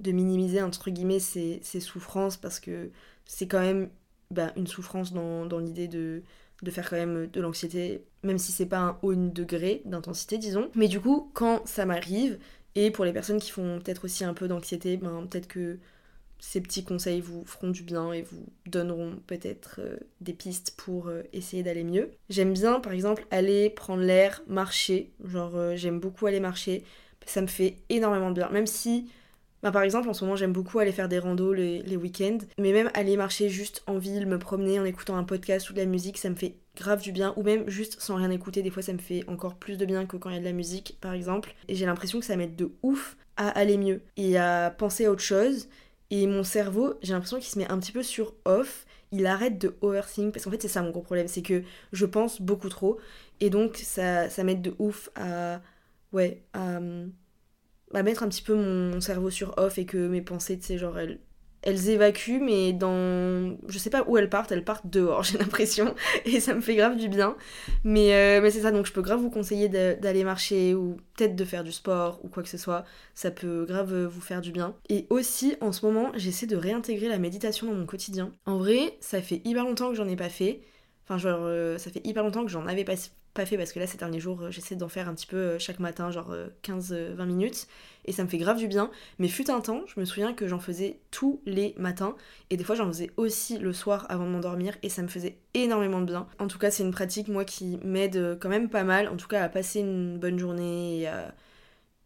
de 0.00 0.12
minimiser 0.12 0.62
entre 0.62 0.90
guillemets 0.90 1.18
ses, 1.18 1.60
souffrances 1.80 2.36
parce 2.36 2.60
que 2.60 2.90
c'est 3.26 3.46
quand 3.46 3.60
même 3.60 3.90
bah, 4.30 4.52
une 4.56 4.66
souffrance 4.66 5.12
dans, 5.12 5.44
dans 5.44 5.58
l'idée 5.58 5.88
de, 5.88 6.22
de 6.62 6.70
faire 6.70 6.88
quand 6.88 6.96
même 6.96 7.26
de 7.26 7.40
l'anxiété, 7.40 8.04
même 8.22 8.38
si 8.38 8.52
c'est 8.52 8.66
pas 8.66 8.78
un 8.78 8.98
haut 9.02 9.14
degré 9.14 9.82
d'intensité, 9.84 10.38
disons. 10.38 10.70
Mais 10.74 10.88
du 10.88 11.00
coup, 11.00 11.30
quand 11.34 11.66
ça 11.66 11.84
m'arrive, 11.84 12.38
et 12.74 12.90
pour 12.90 13.04
les 13.04 13.12
personnes 13.12 13.40
qui 13.40 13.50
font 13.50 13.80
peut-être 13.82 14.04
aussi 14.04 14.24
un 14.24 14.34
peu 14.34 14.48
d'anxiété, 14.48 14.96
ben, 14.96 15.26
peut-être 15.30 15.48
que 15.48 15.78
ces 16.38 16.60
petits 16.60 16.84
conseils 16.84 17.20
vous 17.20 17.44
feront 17.44 17.70
du 17.70 17.82
bien 17.82 18.12
et 18.12 18.22
vous 18.22 18.46
donneront 18.66 19.16
peut-être 19.26 19.80
euh, 19.80 19.96
des 20.20 20.32
pistes 20.32 20.74
pour 20.76 21.08
euh, 21.08 21.22
essayer 21.32 21.62
d'aller 21.62 21.84
mieux. 21.84 22.10
J'aime 22.28 22.52
bien, 22.52 22.80
par 22.80 22.92
exemple, 22.92 23.26
aller 23.30 23.70
prendre 23.70 24.02
l'air, 24.02 24.42
marcher. 24.46 25.12
Genre, 25.24 25.56
euh, 25.56 25.76
j'aime 25.76 25.98
beaucoup 25.98 26.26
aller 26.26 26.40
marcher. 26.40 26.84
Ça 27.24 27.40
me 27.40 27.46
fait 27.46 27.76
énormément 27.88 28.30
de 28.30 28.34
bien. 28.34 28.50
Même 28.50 28.66
si 28.66 29.08
bah, 29.62 29.72
par 29.72 29.82
exemple, 29.82 30.08
en 30.08 30.14
ce 30.14 30.24
moment, 30.24 30.36
j'aime 30.36 30.52
beaucoup 30.52 30.78
aller 30.78 30.92
faire 30.92 31.08
des 31.08 31.18
randos 31.18 31.52
les, 31.52 31.96
week-ends, 31.96 32.38
mais 32.56 32.72
même 32.72 32.90
aller 32.94 33.16
marcher 33.16 33.48
juste 33.48 33.82
en 33.86 33.98
ville, 33.98 34.26
me 34.26 34.38
promener 34.38 34.78
en 34.78 34.84
écoutant 34.84 35.16
un 35.16 35.24
podcast 35.24 35.70
ou 35.70 35.72
de 35.72 35.78
la 35.78 35.86
musique, 35.86 36.18
ça 36.18 36.30
me 36.30 36.36
fait 36.36 36.54
grave 36.76 37.02
du 37.02 37.10
bien, 37.10 37.32
ou 37.36 37.42
même 37.42 37.68
juste 37.68 38.00
sans 38.00 38.14
rien 38.14 38.30
écouter, 38.30 38.62
des 38.62 38.70
fois 38.70 38.82
ça 38.82 38.92
me 38.92 38.98
fait 38.98 39.24
encore 39.28 39.56
plus 39.56 39.78
de 39.78 39.86
bien 39.86 40.06
que 40.06 40.16
quand 40.16 40.30
il 40.30 40.34
y 40.34 40.36
a 40.36 40.40
de 40.40 40.44
la 40.44 40.52
musique, 40.52 40.98
par 41.00 41.14
exemple. 41.14 41.54
Et 41.68 41.74
j'ai 41.74 41.86
l'impression 41.86 42.20
que 42.20 42.26
ça 42.26 42.36
m'aide 42.36 42.54
de 42.54 42.70
ouf 42.82 43.16
à 43.36 43.48
aller 43.48 43.76
mieux 43.76 44.02
et 44.16 44.38
à 44.38 44.70
penser 44.70 45.06
à 45.06 45.10
autre 45.10 45.22
chose. 45.22 45.68
Et 46.10 46.26
mon 46.26 46.44
cerveau, 46.44 46.94
j'ai 47.02 47.12
l'impression 47.12 47.38
qu'il 47.38 47.48
se 47.48 47.58
met 47.58 47.70
un 47.70 47.78
petit 47.78 47.92
peu 47.92 48.02
sur 48.02 48.34
off, 48.44 48.86
il 49.12 49.26
arrête 49.26 49.58
de 49.58 49.76
overthink, 49.80 50.32
parce 50.32 50.44
qu'en 50.44 50.50
fait 50.50 50.62
c'est 50.62 50.68
ça 50.68 50.82
mon 50.82 50.90
gros 50.90 51.02
problème, 51.02 51.28
c'est 51.28 51.42
que 51.42 51.62
je 51.92 52.06
pense 52.06 52.40
beaucoup 52.40 52.68
trop, 52.68 52.98
et 53.40 53.50
donc 53.50 53.76
ça, 53.76 54.30
ça 54.30 54.44
m'aide 54.44 54.62
de 54.62 54.74
ouf 54.78 55.10
à... 55.16 55.60
Ouais, 56.12 56.44
à 56.54 56.80
bah, 57.92 58.02
mettre 58.02 58.22
un 58.22 58.28
petit 58.28 58.42
peu 58.42 58.54
mon 58.54 59.00
cerveau 59.00 59.30
sur 59.30 59.54
off 59.58 59.78
et 59.78 59.86
que 59.86 60.08
mes 60.08 60.22
pensées, 60.22 60.58
tu 60.58 60.66
sais, 60.66 60.78
genre, 60.78 60.98
elles, 60.98 61.20
elles 61.66 61.90
évacuent, 61.90 62.40
mais 62.40 62.72
dans. 62.72 63.56
Je 63.68 63.78
sais 63.78 63.90
pas 63.90 64.04
où 64.06 64.16
elles 64.16 64.30
partent, 64.30 64.52
elles 64.52 64.64
partent 64.64 64.86
dehors, 64.86 65.22
j'ai 65.24 65.36
l'impression, 65.36 65.94
et 66.24 66.40
ça 66.40 66.54
me 66.54 66.60
fait 66.60 66.76
grave 66.76 66.96
du 66.96 67.08
bien. 67.08 67.36
Mais, 67.84 68.14
euh, 68.14 68.40
mais 68.40 68.50
c'est 68.50 68.60
ça, 68.60 68.70
donc 68.70 68.86
je 68.86 68.92
peux 68.92 69.02
grave 69.02 69.20
vous 69.20 69.30
conseiller 69.30 69.68
d'aller 69.68 70.24
marcher 70.24 70.74
ou 70.74 70.96
peut-être 71.16 71.34
de 71.34 71.44
faire 71.44 71.64
du 71.64 71.72
sport 71.72 72.20
ou 72.22 72.28
quoi 72.28 72.42
que 72.42 72.48
ce 72.48 72.56
soit. 72.56 72.84
Ça 73.14 73.30
peut 73.30 73.64
grave 73.66 74.04
vous 74.04 74.20
faire 74.20 74.40
du 74.40 74.52
bien. 74.52 74.74
Et 74.88 75.06
aussi, 75.10 75.56
en 75.60 75.72
ce 75.72 75.84
moment, 75.84 76.12
j'essaie 76.14 76.46
de 76.46 76.56
réintégrer 76.56 77.08
la 77.08 77.18
méditation 77.18 77.66
dans 77.66 77.74
mon 77.74 77.86
quotidien. 77.86 78.32
En 78.46 78.58
vrai, 78.58 78.96
ça 79.00 79.20
fait 79.20 79.42
hyper 79.44 79.64
longtemps 79.64 79.90
que 79.90 79.96
j'en 79.96 80.08
ai 80.08 80.16
pas 80.16 80.28
fait. 80.28 80.60
Enfin, 81.04 81.18
genre, 81.18 81.40
euh, 81.42 81.78
ça 81.78 81.90
fait 81.90 82.06
hyper 82.06 82.22
longtemps 82.22 82.44
que 82.44 82.50
j'en 82.50 82.66
avais 82.66 82.84
pas, 82.84 82.94
pas 83.36 83.46
fait 83.46 83.56
parce 83.56 83.72
que 83.72 83.78
là, 83.78 83.86
ces 83.86 83.98
derniers 83.98 84.20
jours, 84.20 84.42
euh, 84.42 84.50
j'essaie 84.50 84.74
d'en 84.74 84.88
faire 84.88 85.08
un 85.08 85.14
petit 85.14 85.26
peu 85.26 85.36
euh, 85.36 85.58
chaque 85.58 85.78
matin, 85.78 86.10
genre 86.10 86.34
15-20 86.64 87.24
minutes. 87.26 87.68
Et 88.04 88.12
ça 88.12 88.24
me 88.24 88.28
fait 88.28 88.38
grave 88.38 88.56
du 88.56 88.68
bien. 88.68 88.90
Mais 89.18 89.28
fut 89.28 89.50
un 89.50 89.60
temps, 89.60 89.82
je 89.86 90.00
me 90.00 90.04
souviens 90.04 90.32
que 90.32 90.48
j'en 90.48 90.58
faisais 90.58 90.98
tous 91.10 91.40
les 91.46 91.74
matins. 91.76 92.16
Et 92.50 92.56
des 92.56 92.64
fois, 92.64 92.74
j'en 92.74 92.86
faisais 92.86 93.10
aussi 93.16 93.58
le 93.58 93.72
soir 93.72 94.06
avant 94.08 94.24
de 94.24 94.30
m'endormir. 94.30 94.74
Et 94.82 94.88
ça 94.88 95.02
me 95.02 95.08
faisait 95.08 95.36
énormément 95.54 96.00
de 96.00 96.06
bien. 96.06 96.26
En 96.38 96.48
tout 96.48 96.58
cas, 96.58 96.70
c'est 96.70 96.82
une 96.82 96.92
pratique, 96.92 97.28
moi, 97.28 97.44
qui 97.44 97.78
m'aide 97.84 98.38
quand 98.40 98.48
même 98.48 98.68
pas 98.68 98.84
mal. 98.84 99.08
En 99.08 99.16
tout 99.16 99.28
cas, 99.28 99.42
à 99.42 99.48
passer 99.48 99.80
une 99.80 100.18
bonne 100.18 100.38
journée 100.38 101.08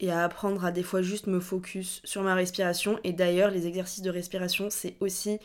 et 0.01 0.11
à 0.11 0.25
apprendre 0.25 0.65
à 0.65 0.73
des 0.73 0.83
fois 0.83 1.03
juste 1.03 1.27
me 1.27 1.41
focus 1.41 2.01
sur 2.05 2.23
ma 2.23 2.35
respiration. 2.35 2.99
Et 3.05 3.13
d'ailleurs, 3.13 3.51
les 3.51 3.67
exercices 3.67 4.03
de 4.03 4.11
respiration, 4.11 4.69
c'est 4.71 4.97
aussi 5.01 5.39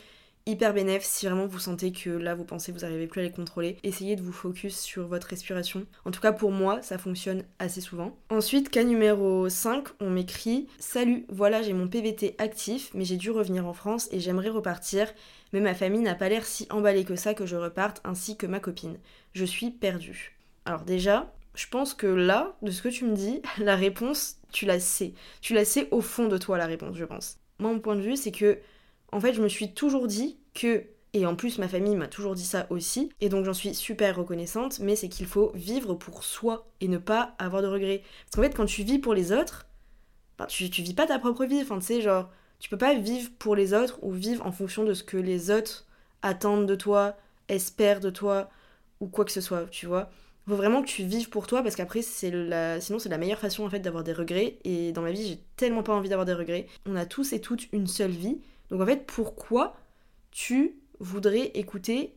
hyper 0.46 0.72
bénéf 0.72 1.02
si 1.02 1.26
vraiment 1.26 1.46
vous 1.46 1.58
sentez 1.58 1.92
que 1.92 2.10
là 2.10 2.34
vos 2.34 2.44
pensées 2.44 2.72
vous 2.72 2.80
n'arrivez 2.80 3.06
plus 3.06 3.20
à 3.20 3.24
les 3.24 3.30
contrôler. 3.30 3.76
Essayez 3.82 4.16
de 4.16 4.22
vous 4.22 4.32
focus 4.32 4.78
sur 4.78 5.06
votre 5.08 5.26
respiration. 5.26 5.86
En 6.04 6.10
tout 6.10 6.20
cas 6.20 6.32
pour 6.32 6.52
moi 6.52 6.80
ça 6.82 6.98
fonctionne 6.98 7.44
assez 7.58 7.80
souvent. 7.80 8.16
Ensuite 8.30 8.70
cas 8.70 8.84
numéro 8.84 9.48
5 9.48 9.88
on 10.00 10.10
m'écrit 10.10 10.68
Salut 10.78 11.26
voilà 11.28 11.62
j'ai 11.62 11.72
mon 11.72 11.88
PVT 11.88 12.36
actif 12.38 12.90
mais 12.94 13.04
j'ai 13.04 13.16
dû 13.16 13.30
revenir 13.30 13.66
en 13.66 13.72
France 13.72 14.08
et 14.12 14.20
j'aimerais 14.20 14.48
repartir 14.48 15.12
mais 15.52 15.60
ma 15.60 15.74
famille 15.74 16.00
n'a 16.00 16.14
pas 16.14 16.28
l'air 16.28 16.46
si 16.46 16.66
emballée 16.70 17.04
que 17.04 17.16
ça 17.16 17.34
que 17.34 17.46
je 17.46 17.56
reparte 17.56 18.00
ainsi 18.04 18.36
que 18.36 18.46
ma 18.46 18.60
copine. 18.60 18.98
Je 19.32 19.44
suis 19.44 19.70
perdue. 19.70 20.36
Alors 20.64 20.82
déjà 20.82 21.32
je 21.56 21.66
pense 21.68 21.94
que 21.94 22.06
là, 22.06 22.54
de 22.60 22.70
ce 22.70 22.82
que 22.82 22.90
tu 22.90 23.06
me 23.06 23.16
dis, 23.16 23.40
la 23.58 23.76
réponse, 23.76 24.36
tu 24.52 24.66
la 24.66 24.78
sais. 24.78 25.14
Tu 25.40 25.54
la 25.54 25.64
sais 25.64 25.88
au 25.90 26.02
fond 26.02 26.28
de 26.28 26.36
toi, 26.36 26.58
la 26.58 26.66
réponse, 26.66 26.96
je 26.96 27.04
pense. 27.04 27.38
Moi, 27.58 27.72
mon 27.72 27.80
point 27.80 27.96
de 27.96 28.02
vue, 28.02 28.16
c'est 28.16 28.30
que 28.30 28.58
en 29.12 29.20
fait, 29.20 29.34
je 29.34 29.42
me 29.42 29.48
suis 29.48 29.72
toujours 29.72 30.06
dit 30.06 30.38
que 30.54 30.84
et 31.12 31.24
en 31.24 31.34
plus, 31.34 31.56
ma 31.56 31.68
famille 31.68 31.96
m'a 31.96 32.08
toujours 32.08 32.34
dit 32.34 32.44
ça 32.44 32.66
aussi, 32.68 33.10
et 33.22 33.30
donc 33.30 33.46
j'en 33.46 33.54
suis 33.54 33.74
super 33.74 34.16
reconnaissante, 34.16 34.80
mais 34.80 34.96
c'est 34.96 35.08
qu'il 35.08 35.24
faut 35.24 35.50
vivre 35.54 35.94
pour 35.94 36.24
soi 36.24 36.68
et 36.82 36.88
ne 36.88 36.98
pas 36.98 37.34
avoir 37.38 37.62
de 37.62 37.68
regrets. 37.68 38.02
Parce 38.24 38.36
qu'en 38.36 38.42
fait, 38.42 38.54
quand 38.54 38.66
tu 38.66 38.82
vis 38.82 38.98
pour 38.98 39.14
les 39.14 39.32
autres, 39.32 39.66
ben, 40.36 40.44
tu, 40.44 40.68
tu 40.68 40.82
vis 40.82 40.92
pas 40.92 41.06
ta 41.06 41.18
propre 41.18 41.46
vie, 41.46 41.62
enfin 41.62 41.78
tu 41.78 41.86
sais, 41.86 42.00
genre, 42.02 42.28
tu 42.58 42.68
peux 42.68 42.76
pas 42.76 42.94
vivre 42.94 43.30
pour 43.38 43.56
les 43.56 43.72
autres 43.72 43.98
ou 44.02 44.10
vivre 44.12 44.44
en 44.44 44.52
fonction 44.52 44.84
de 44.84 44.92
ce 44.92 45.02
que 45.02 45.16
les 45.16 45.50
autres 45.50 45.86
attendent 46.20 46.66
de 46.66 46.74
toi, 46.74 47.16
espèrent 47.48 48.00
de 48.00 48.10
toi, 48.10 48.50
ou 49.00 49.06
quoi 49.06 49.24
que 49.24 49.32
ce 49.32 49.40
soit, 49.40 49.66
tu 49.70 49.86
vois. 49.86 50.10
Il 50.46 50.50
faut 50.50 50.56
vraiment 50.56 50.82
que 50.82 50.88
tu 50.88 51.02
vives 51.02 51.30
pour 51.30 51.46
toi 51.46 51.62
parce 51.62 51.76
qu'après, 51.76 52.02
c'est 52.02 52.30
la... 52.30 52.78
sinon 52.80 52.98
c'est 52.98 53.08
la 53.08 53.18
meilleure 53.18 53.38
façon 53.38 53.64
en 53.64 53.70
fait 53.70 53.80
d'avoir 53.80 54.04
des 54.04 54.12
regrets, 54.12 54.58
et 54.64 54.92
dans 54.92 55.02
ma 55.02 55.12
vie, 55.12 55.26
j'ai 55.26 55.40
tellement 55.56 55.82
pas 55.82 55.94
envie 55.94 56.10
d'avoir 56.10 56.26
des 56.26 56.34
regrets. 56.34 56.66
On 56.84 56.94
a 56.94 57.06
tous 57.06 57.32
et 57.32 57.40
toutes 57.40 57.72
une 57.72 57.86
seule 57.86 58.10
vie, 58.10 58.38
donc 58.70 58.80
en 58.80 58.86
fait, 58.86 59.06
pourquoi 59.06 59.76
tu 60.30 60.78
voudrais 61.00 61.50
écouter 61.54 62.14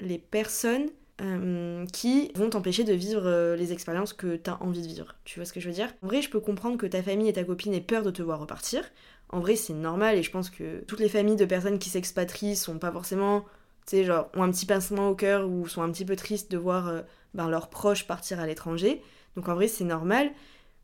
les 0.00 0.18
personnes 0.18 0.88
euh, 1.20 1.84
qui 1.86 2.30
vont 2.36 2.50
t'empêcher 2.50 2.84
de 2.84 2.92
vivre 2.92 3.26
euh, 3.26 3.56
les 3.56 3.72
expériences 3.72 4.12
que 4.12 4.36
tu 4.36 4.50
as 4.50 4.62
envie 4.62 4.82
de 4.82 4.86
vivre? 4.86 5.16
Tu 5.24 5.38
vois 5.38 5.44
ce 5.44 5.52
que 5.52 5.60
je 5.60 5.68
veux 5.68 5.74
dire? 5.74 5.92
En 6.02 6.06
vrai, 6.06 6.22
je 6.22 6.30
peux 6.30 6.40
comprendre 6.40 6.76
que 6.76 6.86
ta 6.86 7.02
famille 7.02 7.28
et 7.28 7.32
ta 7.32 7.44
copine 7.44 7.74
aient 7.74 7.80
peur 7.80 8.02
de 8.02 8.10
te 8.10 8.22
voir 8.22 8.38
repartir. 8.38 8.84
En 9.30 9.40
vrai, 9.40 9.56
c'est 9.56 9.74
normal 9.74 10.16
et 10.16 10.22
je 10.22 10.30
pense 10.30 10.50
que 10.50 10.84
toutes 10.86 11.00
les 11.00 11.08
familles 11.08 11.36
de 11.36 11.44
personnes 11.44 11.78
qui 11.78 11.90
s'expatrient 11.90 12.56
sont 12.56 12.78
pas 12.78 12.92
forcément, 12.92 13.44
tu 13.86 13.96
sais, 13.96 14.04
genre, 14.04 14.30
ont 14.34 14.42
un 14.42 14.50
petit 14.50 14.66
pincement 14.66 15.10
au 15.10 15.14
cœur 15.14 15.48
ou 15.48 15.66
sont 15.66 15.82
un 15.82 15.90
petit 15.90 16.04
peu 16.04 16.16
tristes 16.16 16.50
de 16.50 16.56
voir 16.56 16.88
euh, 16.88 17.02
ben, 17.34 17.48
leurs 17.48 17.68
proches 17.68 18.06
partir 18.06 18.40
à 18.40 18.46
l'étranger. 18.46 19.02
Donc 19.36 19.48
en 19.48 19.54
vrai, 19.54 19.68
c'est 19.68 19.84
normal. 19.84 20.30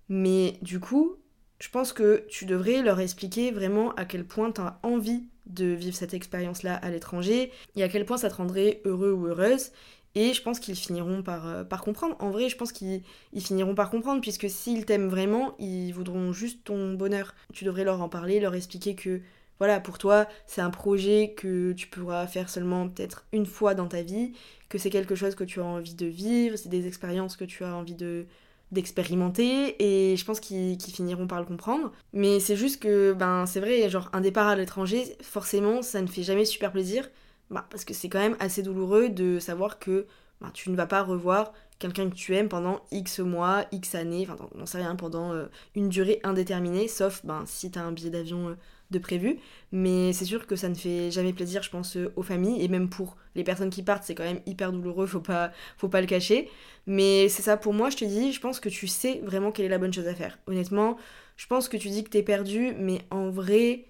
Mais 0.09 0.59
du 0.61 0.81
coup, 0.81 1.17
je 1.65 1.71
pense 1.71 1.95
que 1.95 2.27
tu 2.29 2.45
devrais 2.45 2.83
leur 2.83 3.01
expliquer 3.01 3.51
vraiment 3.51 3.95
à 3.95 4.05
quel 4.05 4.27
point 4.27 4.53
tu 4.53 4.61
as 4.61 4.79
envie 4.83 5.25
de 5.47 5.65
vivre 5.65 5.97
cette 5.97 6.13
expérience-là 6.13 6.75
à 6.75 6.91
l'étranger 6.91 7.51
et 7.75 7.83
à 7.83 7.89
quel 7.89 8.05
point 8.05 8.19
ça 8.19 8.29
te 8.29 8.35
rendrait 8.35 8.83
heureux 8.85 9.13
ou 9.13 9.29
heureuse. 9.29 9.71
Et 10.15 10.35
je 10.35 10.43
pense 10.43 10.61
qu'ils 10.61 10.77
finiront 10.77 11.23
par, 11.23 11.49
euh, 11.49 11.65
par 11.65 11.83
comprendre. 11.83 12.17
En 12.19 12.31
vrai, 12.31 12.51
je 12.51 12.59
pense 12.59 12.71
qu'ils 12.71 13.03
finiront 13.39 13.75
par 13.75 13.89
comprendre, 13.89 14.21
puisque 14.21 14.51
s'ils 14.51 14.85
t'aiment 14.85 15.09
vraiment, 15.09 15.55
ils 15.59 15.93
voudront 15.93 16.35
juste 16.35 16.65
ton 16.65 16.93
bonheur. 16.93 17.35
Tu 17.55 17.65
devrais 17.65 17.85
leur 17.85 18.03
en 18.03 18.11
parler, 18.11 18.41
leur 18.41 18.55
expliquer 18.55 18.95
que, 18.95 19.23
voilà, 19.59 19.81
pour 19.81 19.97
toi, 19.97 20.27
c'est 20.47 20.61
un 20.61 20.71
projet 20.71 21.33
que 21.35 21.73
tu 21.73 21.87
pourras 21.87 22.27
faire 22.27 22.51
seulement 22.51 22.91
peut-être 22.91 23.25
une 23.33 23.47
fois 23.47 23.75
dans 23.75 23.89
ta 23.89 24.03
vie, 24.03 24.35
que 24.69 24.77
c'est 24.77 24.91
quelque 24.91 25.15
chose 25.15 25.35
que 25.35 25.45
tu 25.45 25.61
as 25.61 25.65
envie 25.65 25.95
de 25.95 26.07
vivre, 26.07 26.59
c'est 26.59 26.69
des 26.69 26.87
expériences 26.87 27.39
que 27.39 27.47
tu 27.47 27.65
as 27.65 27.75
envie 27.75 27.95
de, 27.95 28.27
d'expérimenter 28.75 29.77
et 29.83 30.17
je 30.17 30.25
pense 30.25 30.41
qu'ils 30.41 30.79
finiront 30.81 31.27
par 31.27 31.41
le 31.41 31.47
comprendre. 31.47 31.93
Mais 32.13 32.41
c'est 32.41 32.57
juste 32.57 32.83
que, 32.83 33.13
ben, 33.15 33.47
c'est 33.47 33.61
vrai, 33.61 33.89
genre, 33.89 34.11
un 34.13 34.21
départ 34.21 34.49
à 34.49 34.57
l'étranger, 34.57 35.17
forcément, 35.23 35.81
ça 35.83 36.03
ne 36.03 36.07
fait 36.07 36.23
jamais 36.23 36.45
super 36.45 36.73
plaisir. 36.73 37.09
Bah, 37.51 37.67
parce 37.71 37.85
que 37.85 37.95
c'est 37.95 38.09
quand 38.09 38.19
même 38.19 38.37
assez 38.41 38.63
douloureux 38.63 39.09
de 39.09 39.39
savoir 39.39 39.79
que 39.79 40.07
ben, 40.41 40.51
tu 40.53 40.71
ne 40.71 40.77
vas 40.77 40.87
pas 40.87 41.03
revoir 41.03 41.53
quelqu'un 41.79 42.09
que 42.09 42.15
tu 42.15 42.35
aimes 42.35 42.49
pendant 42.49 42.81
X 42.91 43.21
mois, 43.21 43.65
X 43.73 43.95
années, 43.95 44.27
enfin, 44.29 44.37
n'en 44.55 44.67
sais 44.67 44.79
rien, 44.79 44.97
pendant 44.97 45.33
euh, 45.33 45.47
une 45.75 45.89
durée 45.89 46.21
indéterminée, 46.23 46.89
sauf 46.89 47.25
ben, 47.25 47.45
si 47.47 47.71
t'as 47.71 47.83
un 47.83 47.93
billet 47.93 48.11
d'avion 48.11 48.49
euh, 48.49 48.55
prévu. 48.99 49.39
Mais 49.73 50.13
c'est 50.13 50.25
sûr 50.25 50.47
que 50.47 50.57
ça 50.57 50.69
ne 50.69 50.75
fait 50.75 51.11
jamais 51.11 51.33
plaisir, 51.33 51.63
je 51.63 51.71
pense, 51.71 51.97
euh, 51.97 52.13
aux 52.17 52.23
familles. 52.23 52.63
Et 52.63 52.69
même 52.69 52.89
pour 52.89 53.17
les 53.35 53.45
personnes 53.45 53.71
qui 53.71 53.83
partent, 53.83 54.05
c'est 54.05 54.15
quand 54.15 54.25
même 54.25 54.41
hyper 54.47 54.73
douloureux, 54.73 55.07
faut 55.07 55.21
pas, 55.21 55.53
faut 55.77 55.89
pas 55.89 56.01
le 56.01 56.07
cacher. 56.07 56.49
Mais 56.87 57.29
c'est 57.29 57.43
ça 57.43 57.57
pour 57.57 57.73
moi, 57.73 57.91
je 57.91 57.97
te 57.97 58.05
dis, 58.05 58.33
je 58.33 58.41
pense 58.41 58.61
que 58.61 58.69
tu 58.69 58.87
sais 58.87 59.21
vraiment 59.25 59.53
quelle 59.53 59.67
est 59.67 59.71
la 59.71 59.79
bonne 59.79 59.93
chose 59.93 60.07
à 60.07 60.15
faire. 60.15 60.39
Honnêtement, 60.47 60.97
je 61.37 61.47
pense 61.47 61.69
que 61.69 61.77
tu 61.77 61.89
dis 61.89 62.05
que 62.05 62.11
t'es 62.11 62.23
perdu, 62.23 62.75
mais 62.79 63.01
en 63.11 63.31
vrai, 63.31 63.87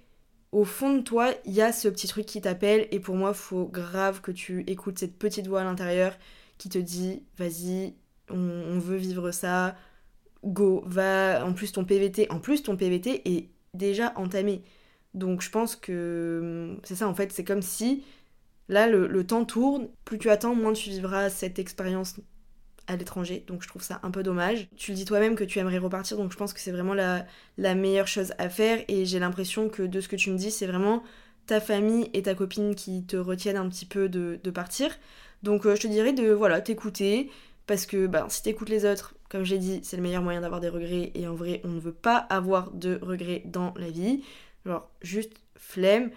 au 0.53 0.65
fond 0.65 0.97
de 0.97 1.03
toi, 1.03 1.33
il 1.45 1.53
y 1.53 1.63
a 1.63 1.73
ce 1.73 1.89
petit 1.89 2.07
truc 2.07 2.27
qui 2.27 2.41
t'appelle. 2.41 2.89
Et 2.91 3.01
pour 3.01 3.17
moi, 3.17 3.35
faut 3.35 3.67
grave 3.67 4.21
que 4.21 4.31
tu 4.33 4.65
écoutes 4.67 4.99
cette 4.99 5.19
petite 5.19 5.47
voix 5.49 5.63
à 5.63 5.65
l'intérieur 5.65 6.17
qui 6.59 6.69
te 6.69 6.79
dit, 6.79 7.23
vas-y, 7.37 7.95
on, 8.31 8.39
on 8.39 8.79
veut 8.79 8.97
vivre 8.97 9.31
ça, 9.33 9.77
go, 10.45 10.83
va. 10.87 11.45
En 11.45 11.53
plus, 11.53 11.73
ton 11.73 11.85
PVT, 11.85 12.31
en 12.31 12.39
plus, 12.39 12.63
ton 12.63 12.77
PVT 12.77 13.29
est 13.29 13.49
déjà 13.75 14.13
entamé. 14.17 14.63
Donc 15.15 15.43
je 15.43 15.51
pense 15.51 15.77
que 15.77 16.41
hum, 16.75 16.81
c'est 16.85 16.97
ça 16.97 17.09
en 17.09 17.15
fait, 17.15 17.33
c'est 17.33 17.45
comme 17.45 17.63
si 17.63 18.05
Là, 18.69 18.87
le, 18.87 19.27
temps 19.27 19.45
tourne, 19.45 19.89
plus 20.05 20.19
tu 20.19 20.31
attends, 20.31 20.55
moins 20.55 20.73
tu 20.73 20.89
vivras 20.89 21.29
cette 21.29 21.59
expérience 21.59 22.17
à 22.87 22.97
l'étranger, 22.97 23.45
donc 23.47 23.63
je 23.63 23.69
trouve 23.69 23.83
ça 23.83 24.01
un 24.03 24.11
peu 24.11 24.23
dommage. 24.23 24.69
Tu 24.77 24.93
le 24.93 24.97
dis 24.97 25.05
toi-même 25.05 25.37
que 25.37 25.45
tu 25.45 25.59
aimerais 25.59 25.79
repartir, 25.79 26.17
donc 26.17 26.33
je 26.33 26.37
pense 26.37 26.53
que 26.53 26.61
c'est 26.61 26.71
vraiment 26.71 26.95
la, 26.95 27.27
meilleure 27.75 28.09
chose 28.09 28.33
à 28.39 28.49
faire, 28.49 28.83
et 28.89 29.05
j'ai 29.05 29.19
l'impression 29.19 29.69
que 29.69 29.83
de 29.83 30.01
ce 30.01 30.09
que 30.09 30.17
tu 30.17 30.31
me 30.31 30.39
dis, 30.39 30.51
c'est 30.51 30.67
vraiment 30.67 31.03
ta 31.47 31.61
famille 31.61 32.09
et 32.15 32.23
ta 32.23 32.35
copine 32.35 32.75
qui 32.75 33.05
te 33.05 33.17
retiennent 33.17 33.59
un 33.59 33.69
petit 33.69 33.87
peu 33.87 34.09
de, 34.09 34.39
partir. 34.51 34.91
Donc 35.43 35.67
euh, 35.67 35.77
je 35.77 35.83
te 35.83 35.87
dirais 35.87 36.15
de 36.15 36.31
voilà 36.31 36.63
t'écouter, 36.63 37.31
parce 37.67 37.85
que 37.85 38.07
bah, 38.07 38.27
si 38.31 38.43
t'écoutes 38.43 38.71
les 38.71 38.87
autres, 38.87 39.15
comme 39.29 39.45
j'ai 39.45 39.59
dit, 39.59 39.81
c'est 39.83 39.97
le 39.97 40.03
meilleur 40.03 40.23
moyen 40.23 40.41
d'avoir 40.41 40.61
des 40.61 40.71
regrets, 40.71 41.13
et 41.15 41.29
en 41.29 41.35
vrai, 41.35 41.61
on 41.65 41.69
ne 41.69 41.81
veut 41.81 41.93
pas 41.93 42.17
avoir 42.17 42.71
de 42.71 42.99
regrets 43.03 43.43
dans 43.45 43.75
la 43.77 43.91
vie. 43.91 44.23
Genre, 44.67 44.91
juste 45.03 45.33
flemme. 45.57 46.11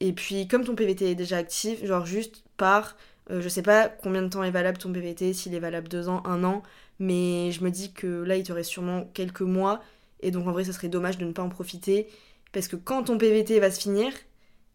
Et 0.00 0.12
puis, 0.12 0.46
comme 0.48 0.64
ton 0.64 0.74
PVT 0.74 1.10
est 1.10 1.14
déjà 1.14 1.38
actif, 1.38 1.84
genre 1.84 2.06
juste 2.06 2.44
par, 2.56 2.96
euh, 3.30 3.40
je 3.40 3.48
sais 3.48 3.62
pas 3.62 3.88
combien 3.88 4.22
de 4.22 4.28
temps 4.28 4.44
est 4.44 4.50
valable 4.50 4.78
ton 4.78 4.92
PVT, 4.92 5.32
s'il 5.32 5.54
est 5.54 5.60
valable 5.60 5.88
deux 5.88 6.08
ans, 6.08 6.22
un 6.24 6.44
an, 6.44 6.62
mais 7.00 7.50
je 7.52 7.64
me 7.64 7.70
dis 7.70 7.92
que 7.92 8.06
là, 8.06 8.36
il 8.36 8.44
te 8.44 8.52
reste 8.52 8.70
sûrement 8.70 9.04
quelques 9.14 9.40
mois, 9.40 9.80
et 10.20 10.30
donc 10.30 10.46
en 10.46 10.52
vrai, 10.52 10.64
ça 10.64 10.72
serait 10.72 10.88
dommage 10.88 11.18
de 11.18 11.24
ne 11.24 11.32
pas 11.32 11.42
en 11.42 11.48
profiter, 11.48 12.08
parce 12.52 12.68
que 12.68 12.76
quand 12.76 13.04
ton 13.04 13.18
PVT 13.18 13.58
va 13.60 13.70
se 13.70 13.80
finir, 13.80 14.12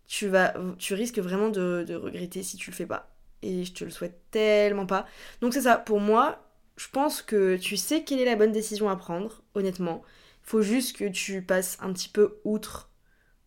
tu, 0.08 0.28
vas, 0.28 0.54
tu 0.78 0.94
risques 0.94 1.20
vraiment 1.20 1.50
de, 1.50 1.86
de 1.88 1.96
regretter 1.96 2.44
si 2.44 2.58
tu 2.58 2.70
le 2.70 2.76
fais 2.76 2.86
pas. 2.86 3.10
Et 3.42 3.66
je 3.66 3.74
te 3.74 3.84
le 3.84 3.92
souhaite 3.92 4.20
tellement 4.32 4.86
pas. 4.86 5.06
Donc 5.42 5.54
c'est 5.54 5.62
ça, 5.62 5.78
pour 5.78 6.00
moi, 6.00 6.44
je 6.78 6.88
pense 6.90 7.22
que 7.22 7.58
tu 7.58 7.78
sais 7.78 8.04
quelle 8.04 8.20
est 8.20 8.26
la 8.26 8.36
bonne 8.36 8.52
décision 8.52 8.90
à 8.90 8.96
prendre, 8.96 9.44
honnêtement. 9.56 10.02
Faut 10.44 10.62
juste 10.62 10.98
que 10.98 11.06
tu 11.06 11.42
passes 11.42 11.78
un 11.82 11.94
petit 11.94 12.10
peu 12.10 12.40
outre 12.44 12.90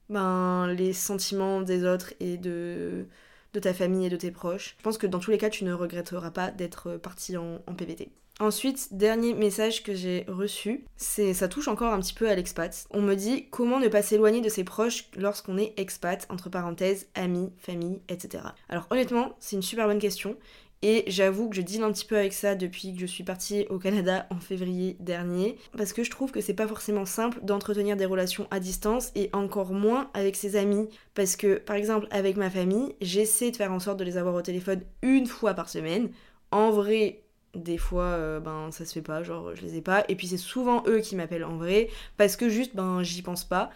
ben, 0.09 0.69
les 0.69 0.93
sentiments 0.93 1.61
des 1.61 1.85
autres 1.85 2.15
et 2.21 2.37
de, 2.37 3.07
de 3.55 3.61
ta 3.61 3.75
famille 3.75 4.07
et 4.07 4.11
de 4.11 4.17
tes 4.17 4.31
proches. 4.31 4.75
Je 4.79 4.83
pense 4.83 4.99
que 4.99 5.07
dans 5.07 5.19
tous 5.19 5.31
les 5.31 5.39
cas, 5.39 5.51
tu 5.51 5.65
ne 5.65 5.73
regretteras 5.73 6.31
pas 6.31 6.51
d'être 6.51 6.97
parti 6.97 7.37
en, 7.37 7.61
en 7.67 7.75
PVT. 7.75 8.11
Ensuite, 8.39 8.89
dernier 8.93 9.33
message 9.33 9.83
que 9.83 9.95
j'ai 9.95 10.27
reçu, 10.29 10.85
c'est 10.99 11.33
ça 11.33 11.49
touche 11.49 11.69
encore 11.69 11.95
un 11.95 12.01
petit 12.01 12.13
peu 12.13 12.29
à 12.29 12.35
l'expat. 12.35 12.87
On 12.91 13.01
me 13.01 13.15
dit 13.15 13.49
comment 13.49 13.81
ne 13.81 13.89
pas 13.89 14.03
s'éloigner 14.03 14.43
de 14.43 14.51
ses 14.51 14.63
proches 14.63 15.09
lorsqu'on 15.17 15.57
est 15.57 15.73
expat, 15.79 16.27
entre 16.29 16.51
parenthèses, 16.51 17.07
amis, 17.15 17.51
famille, 17.57 18.03
etc. 18.11 18.45
Alors 18.69 18.87
honnêtement, 18.91 19.35
c'est 19.41 19.57
une 19.57 19.63
super 19.63 19.87
bonne 19.87 19.99
question. 19.99 20.37
Et 20.83 21.05
j'avoue 21.07 21.49
que 21.49 21.57
je 21.57 21.63
deal 21.63 21.83
un 21.83 21.93
petit 21.93 22.05
peu 22.05 22.17
avec 22.17 22.33
ça 22.33 22.55
depuis 22.55 22.93
que 22.95 23.01
je 23.01 23.07
suis 23.07 23.25
partie 23.25 23.67
au 23.71 23.79
Canada 23.79 24.27
en 24.31 24.39
février 24.39 24.97
dernier, 25.01 25.57
parce 25.77 25.93
que 25.93 26.05
je 26.05 26.11
trouve 26.11 26.33
que 26.33 26.41
c'est 26.41 26.55
pas 26.55 26.69
forcément 26.69 27.07
simple 27.07 27.39
d'entretenir 27.43 27.97
des 27.97 28.07
relations 28.07 28.47
à 28.51 28.61
distance 28.61 29.11
et 29.15 29.31
encore 29.33 29.73
moins 29.73 30.11
avec 30.15 30.37
ses 30.37 30.57
amis. 30.57 30.89
Parce 31.15 31.37
que 31.37 31.57
par 31.59 31.77
exemple 31.77 32.07
avec 32.11 32.37
ma 32.37 32.51
famille, 32.51 32.95
j'essaie 33.01 33.51
de 33.51 33.57
faire 33.57 33.73
en 33.73 33.81
sorte 33.81 33.99
de 33.99 34.05
les 34.05 34.17
avoir 34.17 34.35
au 34.35 34.43
téléphone 34.43 34.83
une 35.03 35.27
fois 35.27 35.55
par 35.55 35.69
semaine. 35.69 36.11
En 36.51 36.71
vrai, 36.71 37.23
des 37.55 37.79
fois 37.79 38.05
euh, 38.05 38.41
ben 38.41 38.71
ça 38.71 38.85
se 38.85 38.93
fait 38.93 39.03
pas, 39.03 39.23
genre 39.23 39.55
je 39.55 39.63
les 39.63 39.77
ai 39.77 39.81
pas. 39.83 40.05
Et 40.09 40.15
puis 40.17 40.27
c'est 40.27 40.37
souvent 40.37 40.85
eux 40.87 41.01
qui 41.01 41.17
m'appellent 41.17 41.45
en 41.45 41.57
vrai, 41.57 41.89
parce 42.17 42.37
que 42.37 42.49
juste 42.49 42.77
ben 42.77 43.03
j'y 43.03 43.23
pense 43.23 43.45
pas. 43.45 43.71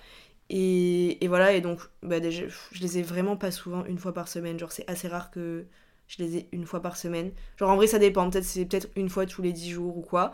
Et, 0.53 1.19
voilà, 1.29 1.53
et 1.53 1.61
donc 1.61 1.81
bah, 2.03 2.19
déjà, 2.19 2.43
je 2.73 2.81
les 2.81 2.99
ai 2.99 3.03
vraiment 3.03 3.37
pas 3.37 3.53
souvent 3.53 3.85
une 3.85 3.99
fois 3.99 4.13
par 4.13 4.29
semaine. 4.29 4.59
Genre 4.59 4.73
c'est 4.73 4.89
assez 4.91 5.09
rare 5.09 5.31
que 5.31 5.67
je 6.11 6.23
les 6.23 6.37
ai 6.39 6.49
une 6.53 6.67
fois 6.67 6.83
par 6.83 6.97
semaine. 6.97 7.33
Genre 7.57 7.71
en 7.71 7.77
vrai 7.77 7.87
ça 7.87 7.99
dépend, 7.99 8.29
peut-être 8.31 8.45
c'est 8.45 8.67
peut-être 8.67 8.89
une 8.97 9.09
fois 9.09 9.27
tous 9.27 9.43
les 9.43 9.53
10 9.53 9.71
jours 9.71 9.97
ou 9.97 10.03
quoi. 10.03 10.33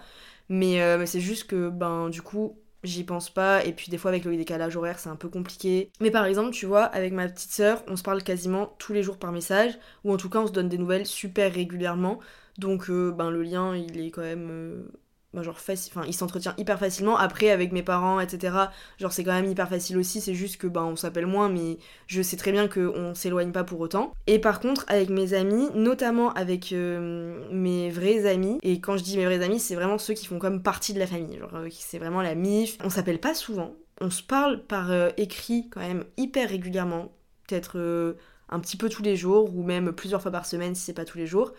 Mais, 0.48 0.80
euh, 0.82 0.98
mais 0.98 1.06
c'est 1.06 1.20
juste 1.20 1.46
que 1.48 1.68
ben 1.68 2.08
du 2.08 2.22
coup 2.22 2.58
j'y 2.84 3.04
pense 3.04 3.30
pas 3.30 3.64
et 3.64 3.72
puis 3.72 3.90
des 3.90 3.98
fois 3.98 4.10
avec 4.10 4.24
le 4.24 4.36
décalage 4.36 4.76
horaire 4.76 4.98
c'est 4.98 5.08
un 5.10 5.16
peu 5.16 5.28
compliqué. 5.28 5.90
Mais 6.00 6.10
par 6.10 6.24
exemple 6.24 6.50
tu 6.52 6.66
vois 6.66 6.84
avec 6.84 7.12
ma 7.12 7.28
petite 7.28 7.50
sœur 7.52 7.82
on 7.88 7.96
se 7.96 8.02
parle 8.02 8.22
quasiment 8.22 8.74
tous 8.78 8.92
les 8.92 9.02
jours 9.02 9.18
par 9.18 9.32
message 9.32 9.78
ou 10.04 10.12
en 10.12 10.16
tout 10.16 10.30
cas 10.30 10.40
on 10.40 10.46
se 10.46 10.52
donne 10.52 10.68
des 10.68 10.78
nouvelles 10.78 11.06
super 11.06 11.52
régulièrement. 11.52 12.20
Donc 12.58 12.88
euh, 12.90 13.12
ben 13.12 13.30
le 13.30 13.42
lien 13.42 13.76
il 13.76 14.00
est 14.00 14.10
quand 14.10 14.22
même 14.22 14.48
euh, 14.50 14.88
bah, 15.37 16.05
il 16.07 16.14
s'entretient 16.14 16.55
hyper 16.59 16.79
facilement. 16.79 17.16
Après 17.16 17.51
avec 17.51 17.72
mes 17.72 17.83
parents 17.83 18.20
etc 18.20 18.57
genre 18.99 19.12
c'est 19.12 19.25
quand 19.25 19.33
même 19.33 19.51
hyper 19.51 19.68
facile 19.68 19.99
aussi. 19.99 20.20
C'est 20.20 20.35
juste 20.35 20.57
que 20.57 20.66
ben 20.66 20.83
on 20.83 20.96
s'appelle 20.96 21.27
moins 21.27 21.49
mais 21.49 21.79
je 22.07 22.22
sais 22.22 22.37
très 22.37 22.53
bien 22.53 22.68
qu'on 22.68 23.14
s'éloigne 23.14 23.53
pas 23.53 23.64
pour 23.64 23.81
autant. 23.81 24.12
Et 24.27 24.38
par 24.38 24.61
contre 24.61 24.85
avec 24.88 25.11
mes 25.11 25.35
amis 25.35 25.68
notamment 25.75 26.33
avec 26.33 26.72
euh, 26.72 27.46
mes 27.53 27.90
vrais 27.90 28.27
amis 28.27 28.59
et 28.62 28.81
quand 28.81 28.96
je 28.96 29.05
dis 29.05 29.16
mes 29.16 29.27
vrais 29.27 29.42
amis 29.42 29.61
c'est 29.61 29.75
vraiment 29.75 29.99
ceux 29.99 30.14
qui 30.14 30.27
font 30.27 30.38
comme 30.38 30.62
partie 30.62 30.94
de 30.94 30.99
la 30.99 31.07
famille. 31.07 31.38
Genre 31.38 31.55
euh, 31.55 31.68
c'est 31.70 31.99
vraiment 31.99 32.22
la 32.22 32.35
mif. 32.35 32.79
On 32.83 32.90
s'appelle 32.90 33.20
pas 33.20 33.35
souvent. 33.35 33.75
On 34.01 34.11
se 34.11 34.22
parle 34.22 34.64
par 34.64 34.90
euh, 34.90 35.11
écrit 35.16 35.68
quand 35.70 35.81
même 35.81 36.05
hyper 36.16 36.49
régulièrement. 36.49 37.12
Peut-être 37.46 38.16
un 38.49 38.59
petit 38.59 38.77
peu 38.77 38.88
tous 38.88 39.03
les 39.03 39.16
jours 39.16 39.55
ou 39.55 39.62
même 39.62 39.92
plusieurs 39.92 40.20
fois 40.20 40.33
par 40.33 40.46
semaine 40.46 40.75
si 40.75 40.83
c'est 40.83 40.92
pas 40.92 41.05
tous 41.05 41.18
les 41.18 41.27
jours. 41.27 41.53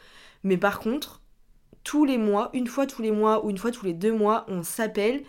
Mais 0.43 0.57
par 0.57 0.79
contre 0.79 1.21
tous 1.83 2.05
les 2.05 2.17
mois, 2.17 2.49
une 2.53 2.67
fois 2.67 2.85
tous 2.85 3.01
les 3.01 3.11
mois 3.11 3.45
ou 3.45 3.49
une 3.49 3.57
fois 3.57 3.71
tous 3.71 3.85
les 3.85 3.93
deux 3.93 4.13
mois, 4.13 4.45
on 4.47 4.63
s'appelle 4.63 5.23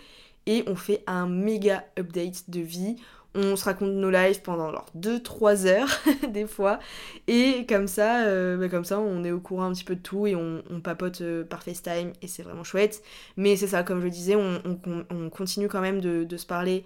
et 0.47 0.65
on 0.67 0.77
fait 0.77 1.03
un 1.07 1.27
méga 1.27 1.85
update 1.99 2.49
de 2.49 2.61
vie. 2.61 2.97
On 3.35 3.57
se 3.57 3.65
raconte 3.65 3.93
nos 3.93 4.11
lives 4.11 4.41
pendant 4.41 4.73
genre 4.73 4.87
2-3 4.97 5.67
heures 5.67 6.01
des 6.31 6.47
fois. 6.47 6.79
Et 7.27 7.67
comme 7.69 7.87
ça, 7.87 8.25
euh, 8.25 8.57
bah, 8.57 8.69
comme 8.69 8.85
ça, 8.85 8.99
on 8.99 9.23
est 9.23 9.31
au 9.31 9.39
courant 9.39 9.65
un 9.65 9.73
petit 9.73 9.85
peu 9.85 9.95
de 9.95 10.01
tout 10.01 10.27
et 10.27 10.35
on, 10.35 10.63
papote 10.83 11.21
euh, 11.21 11.45
par 11.45 11.63
FaceTime 11.63 12.13
et 12.23 12.27
c'est 12.27 12.43
vraiment 12.43 12.65
chouette. 12.65 13.03
Mais 13.37 13.57
c'est 13.57 13.69
ça, 13.69 13.83
comme 13.83 14.01
je 14.01 14.09
disais, 14.09 14.35
on, 14.35 15.31
continue 15.31 15.69
quand 15.69 15.83
même 15.83 16.01
de 16.01 16.37
se 16.37 16.47
parler 16.47 16.85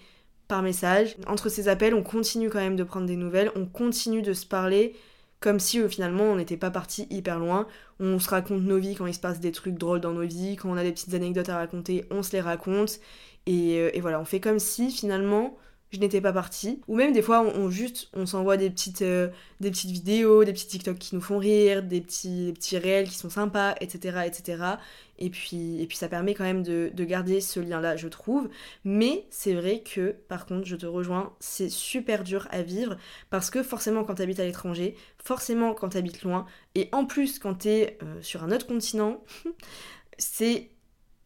par 0.52 0.62
message. 0.62 1.16
Entre 1.26 1.48
ces 1.48 1.68
appels, 1.68 1.94
on 1.94 2.02
continue 2.02 2.50
quand 2.50 2.58
même 2.58 2.76
de 2.76 2.84
prendre 2.84 3.06
des 3.06 3.16
nouvelles, 3.16 3.50
on 3.56 3.64
continue 3.64 4.20
de 4.20 4.34
se 4.34 4.44
parler 4.44 4.94
comme 5.42 5.60
si 5.60 5.80
euh, 5.80 5.88
finalement 5.88 6.24
on 6.24 6.36
n'était 6.36 6.56
pas 6.56 6.70
parti 6.70 7.06
hyper 7.10 7.38
loin. 7.38 7.66
On 8.00 8.18
se 8.18 8.30
raconte 8.30 8.62
nos 8.62 8.78
vies 8.78 8.94
quand 8.94 9.06
il 9.06 9.14
se 9.14 9.20
passe 9.20 9.40
des 9.40 9.52
trucs 9.52 9.76
drôles 9.76 10.00
dans 10.00 10.12
nos 10.12 10.26
vies, 10.26 10.56
quand 10.56 10.70
on 10.70 10.76
a 10.76 10.82
des 10.82 10.92
petites 10.92 11.14
anecdotes 11.14 11.48
à 11.50 11.56
raconter, 11.56 12.06
on 12.10 12.22
se 12.22 12.32
les 12.32 12.40
raconte. 12.40 13.00
Et, 13.46 13.78
euh, 13.80 13.90
voilà, 14.00 14.20
on 14.20 14.24
fait 14.24 14.40
comme 14.40 14.58
si 14.58 14.90
finalement 14.90 15.56
je 15.92 15.98
n'étais 15.98 16.20
pas 16.20 16.32
partie. 16.32 16.80
Ou 16.88 16.96
même 16.96 17.12
des 17.12 17.22
fois, 17.22 17.42
on, 17.42 17.70
juste, 17.70 18.08
on 18.14 18.24
s'envoie 18.24 18.56
des 18.56 18.70
petites, 18.70 19.02
euh, 19.02 19.28
des 19.60 19.70
petites 19.70 19.90
vidéos, 19.90 20.42
des 20.44 20.52
petits 20.52 20.66
TikTok 20.66 20.98
qui 20.98 21.14
nous 21.14 21.20
font 21.20 21.38
rire, 21.38 21.82
des 21.82 22.00
petits, 22.00 22.46
des 22.46 22.52
petits 22.52 22.78
réels 22.78 23.08
qui 23.08 23.16
sont 23.16 23.30
sympas, 23.30 23.74
etc., 23.80 24.20
etc. 24.26 24.64
Et 25.18 25.28
puis, 25.28 25.80
et 25.80 25.86
puis 25.86 25.96
ça 25.96 26.08
permet 26.08 26.34
quand 26.34 26.44
même 26.44 26.62
de, 26.62 26.90
de 26.92 27.04
garder 27.04 27.40
ce 27.42 27.60
lien-là, 27.60 27.96
je 27.96 28.08
trouve. 28.08 28.48
Mais 28.84 29.26
c'est 29.30 29.52
vrai 29.52 29.82
que, 29.82 30.16
par 30.28 30.46
contre, 30.46 30.66
je 30.66 30.76
te 30.76 30.86
rejoins, 30.86 31.34
c'est 31.40 31.68
super 31.68 32.24
dur 32.24 32.48
à 32.50 32.62
vivre 32.62 32.96
parce 33.28 33.50
que 33.50 33.62
forcément, 33.62 34.02
quand 34.02 34.14
tu 34.14 34.22
habites 34.22 34.40
à 34.40 34.44
l'étranger, 34.44 34.96
forcément, 35.22 35.74
quand 35.74 35.90
tu 35.90 35.98
habites 35.98 36.22
loin, 36.22 36.46
et 36.74 36.88
en 36.92 37.04
plus, 37.04 37.38
quand 37.38 37.54
tu 37.54 37.68
es 37.68 37.98
euh, 38.02 38.22
sur 38.22 38.42
un 38.44 38.50
autre 38.50 38.66
continent, 38.66 39.22
c'est 40.18 40.70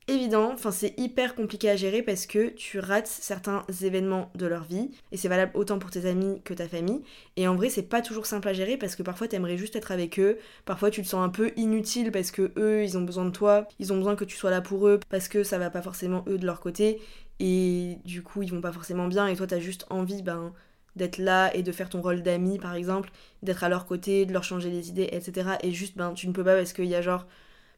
évident, 0.09 0.53
enfin 0.53 0.71
c'est 0.71 0.95
hyper 0.99 1.35
compliqué 1.35 1.69
à 1.69 1.77
gérer 1.77 2.03
parce 2.03 2.27
que 2.27 2.49
tu 2.51 2.79
rates 2.79 3.09
certains 3.09 3.65
événements 3.83 4.31
de 4.35 4.47
leur 4.47 4.65
vie 4.65 4.91
et 5.11 5.17
c'est 5.17 5.29
valable 5.29 5.53
autant 5.55 5.79
pour 5.79 5.91
tes 5.91 6.07
amis 6.07 6.41
que 6.45 6.55
ta 6.55 6.69
famille. 6.69 7.03
Et 7.37 7.49
en 7.49 7.57
vrai 7.57 7.71
c'est 7.71 7.83
pas 7.83 8.03
toujours 8.03 8.27
simple 8.27 8.49
à 8.49 8.53
gérer 8.53 8.77
parce 8.77 8.95
que 8.95 9.03
parfois 9.03 9.27
t'aimerais 9.27 9.57
juste 9.57 9.75
être 9.75 9.91
avec 9.91 10.19
eux, 10.21 10.39
parfois 10.65 10.91
tu 10.91 11.03
te 11.03 11.09
sens 11.09 11.25
un 11.25 11.29
peu 11.29 11.53
inutile 11.57 12.13
parce 12.13 12.31
que 12.31 12.53
eux 12.57 12.85
ils 12.85 12.97
ont 12.97 13.03
besoin 13.03 13.25
de 13.25 13.31
toi, 13.31 13.67
ils 13.79 13.93
ont 13.93 13.97
besoin 13.97 14.15
que 14.17 14.25
tu 14.25 14.37
sois 14.37 14.51
là 14.51 14.61
pour 14.61 14.87
eux 14.87 15.01
parce 15.09 15.29
que 15.29 15.43
ça 15.43 15.59
va 15.59 15.71
pas 15.71 15.83
forcément 15.83 16.25
eux 16.29 16.39
de 16.39 16.47
leur 16.47 16.61
côté. 16.61 17.01
Et 17.41 17.99
du 18.05 18.23
coup 18.23 18.43
ils 18.43 18.53
vont 18.53 18.61
pas 18.61 18.73
forcément 18.73 19.09
bien. 19.09 19.27
Et 19.27 19.37
toi 19.37 19.47
t'as 19.47 19.61
juste 19.61 19.87
envie 19.91 20.23
ben 20.23 20.53
d'être 20.95 21.19
là 21.19 21.55
et 21.55 21.63
de 21.63 21.73
faire 21.73 21.89
ton 21.91 22.01
rôle 22.01 22.23
d'ami 22.23 22.59
par 22.59 22.75
exemple, 22.75 23.11
d'être 23.43 23.65
à 23.65 23.69
leur 23.69 23.87
côté, 23.87 24.25
de 24.25 24.33
leur 24.33 24.45
changer 24.45 24.71
les 24.71 24.89
idées 24.89 25.09
etc 25.13 25.51
et 25.63 25.73
juste 25.73 25.97
ben 25.97 26.13
tu 26.15 26.29
ne 26.29 26.33
peux 26.33 26.45
pas 26.45 26.57
parce 26.57 26.73
qu'il 26.73 26.87
y 26.87 26.95
a 26.95 27.03
genre 27.03 27.27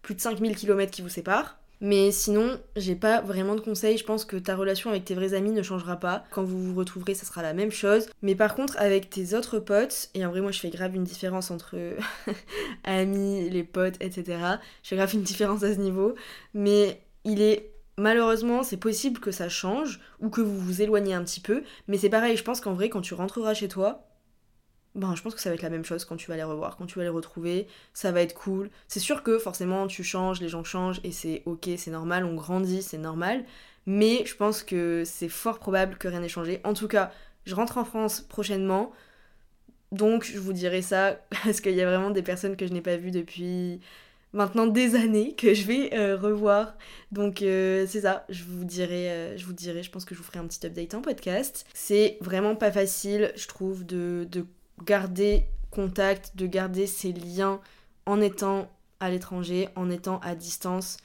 plus 0.03 0.15
de 0.15 0.21
5000 0.21 0.55
km 0.57 0.93
qui 0.93 1.03
vous 1.03 1.09
séparent 1.09 1.59
mais 1.81 2.11
sinon, 2.11 2.59
j'ai 2.77 2.97
pas 2.97 3.21
vraiment 3.21 3.55
de 3.55 3.61
conseils. 3.61 3.99
Je 3.99 4.05
pense 4.05 4.25
que 4.25 4.37
ta 4.37 4.57
relation 4.57 4.91
avec 4.91 5.05
tes 5.05 5.15
vrais 5.15 5.35
amis 5.35 5.53
ne 5.53 5.63
changera 5.63 5.97
pas. 5.97 6.25
Quand 6.31 6.43
vous 6.43 6.63
vous 6.63 6.75
retrouverez, 6.75 7.15
ça 7.15 7.27
sera 7.27 7.43
la 7.43 7.53
même 7.53 7.71
chose. 7.71 8.09
Mais 8.23 8.35
par 8.35 8.55
contre, 8.55 8.77
avec 8.79 9.11
tes 9.11 9.35
autres 9.35 9.59
potes, 9.59 10.11
et 10.15 10.25
en 10.27 10.31
vrai, 10.31 10.41
moi 10.41 10.51
je 10.51 10.61
fais 10.61 10.71
grave 10.71 10.95
une 10.97 11.05
différence 11.05 11.51
entre 11.51 11.77
amis, 12.85 13.49
les 13.51 13.65
potes, 13.65 13.97
etc. 14.01 14.39
Je 14.83 14.89
fais 14.89 14.97
grave 14.97 15.15
une 15.15 15.23
différence 15.23 15.63
à 15.63 15.73
ce 15.73 15.79
niveau. 15.79 16.15
Mais 16.55 17.01
il 17.25 17.43
est 17.43 17.71
malheureusement, 17.97 18.63
c'est 18.63 18.77
possible 18.77 19.21
que 19.21 19.31
ça 19.31 19.49
change 19.49 20.01
ou 20.21 20.31
que 20.31 20.41
vous 20.41 20.59
vous 20.59 20.83
éloignez 20.83 21.15
un 21.15 21.23
petit 21.23 21.41
peu. 21.41 21.63
Mais 21.87 21.99
c'est 21.99 22.09
pareil, 22.09 22.37
je 22.37 22.45
pense 22.45 22.61
qu'en 22.61 22.73
vrai, 22.73 22.89
quand 22.89 23.03
tu 23.03 23.15
rentreras 23.15 23.55
chez 23.55 23.69
toi, 23.69 24.09
ben, 24.99 25.15
je 25.15 25.23
pense 25.23 25.35
que 25.35 25.41
ça 25.41 25.49
va 25.49 25.55
être 25.55 25.63
la 25.63 25.71
même 25.71 25.85
chose 25.85 26.05
quand 26.05 26.17
tu 26.17 26.29
vas 26.29 26.37
les 26.37 26.43
revoir, 26.43 26.77
quand 26.77 26.87
tu 26.87 26.99
vas 26.99 27.05
les 27.05 27.09
retrouver, 27.09 27.69
ça 27.95 28.11
va 28.13 28.21
être 28.21 28.35
cool. 28.35 28.69
C'est 28.89 29.01
sûr 29.01 29.23
que 29.23 29.39
forcément 29.39 29.87
tu 29.87 30.03
changes, 30.03 30.41
les 30.41 30.49
gens 30.49 30.65
changent 30.65 31.01
et 31.05 31.13
c'est 31.13 31.43
ok, 31.47 31.71
c'est 31.77 31.91
normal, 31.91 32.25
on 32.25 32.35
grandit, 32.35 32.83
c'est 32.83 32.99
normal. 32.99 33.45
Mais 33.87 34.27
je 34.27 34.35
pense 34.35 34.63
que 34.63 35.05
c'est 35.07 35.29
fort 35.29 35.61
probable 35.61 35.97
que 35.99 36.09
rien 36.09 36.21
n'ait 36.21 36.29
changé. 36.29 36.61
En 36.65 36.75
tout 36.75 36.89
cas, 36.89 37.13
je 37.47 37.55
rentre 37.55 37.79
en 37.79 37.85
France 37.85 38.21
prochainement, 38.21 38.93
donc 39.93 40.25
je 40.25 40.39
vous 40.39 40.53
dirai 40.53 40.83
ça 40.83 41.21
parce 41.45 41.61
qu'il 41.61 41.75
y 41.75 41.81
a 41.81 41.87
vraiment 41.87 42.11
des 42.11 42.23
personnes 42.23 42.57
que 42.57 42.67
je 42.67 42.73
n'ai 42.73 42.83
pas 42.83 42.97
vues 42.97 43.13
depuis 43.13 43.81
maintenant 44.33 44.67
des 44.67 44.95
années 44.95 45.35
que 45.35 45.55
je 45.55 45.65
vais 45.65 45.95
euh, 45.95 46.17
revoir. 46.17 46.77
Donc 47.13 47.43
euh, 47.43 47.87
c'est 47.89 48.03
ça, 48.03 48.27
je 48.29 48.43
vous 48.45 48.65
dirai, 48.65 49.11
euh, 49.11 49.37
je 49.37 49.45
vous 49.47 49.53
dirai, 49.53 49.83
je 49.83 49.91
pense 49.91 50.05
que 50.05 50.15
je 50.15 50.21
vous 50.21 50.27
ferai 50.27 50.41
un 50.41 50.47
petit 50.47 50.67
update 50.67 50.95
en 50.95 51.03
podcast. 51.03 51.67
C'est 51.73 52.19
vraiment 52.21 52.57
pas 52.57 52.73
facile, 52.73 53.33
je 53.37 53.47
trouve, 53.47 53.87
de, 53.87 54.27
de 54.31 54.45
garder 54.85 55.45
contact, 55.71 56.33
de 56.37 56.47
garder 56.47 56.87
ces 56.87 57.13
liens 57.13 57.61
en 58.07 58.21
étant 58.21 58.71
à 59.01 59.11
l'étranger, 59.11 59.69
en 59.77 59.91
étant 59.91 60.19
à 60.21 60.35
distance. 60.35 60.97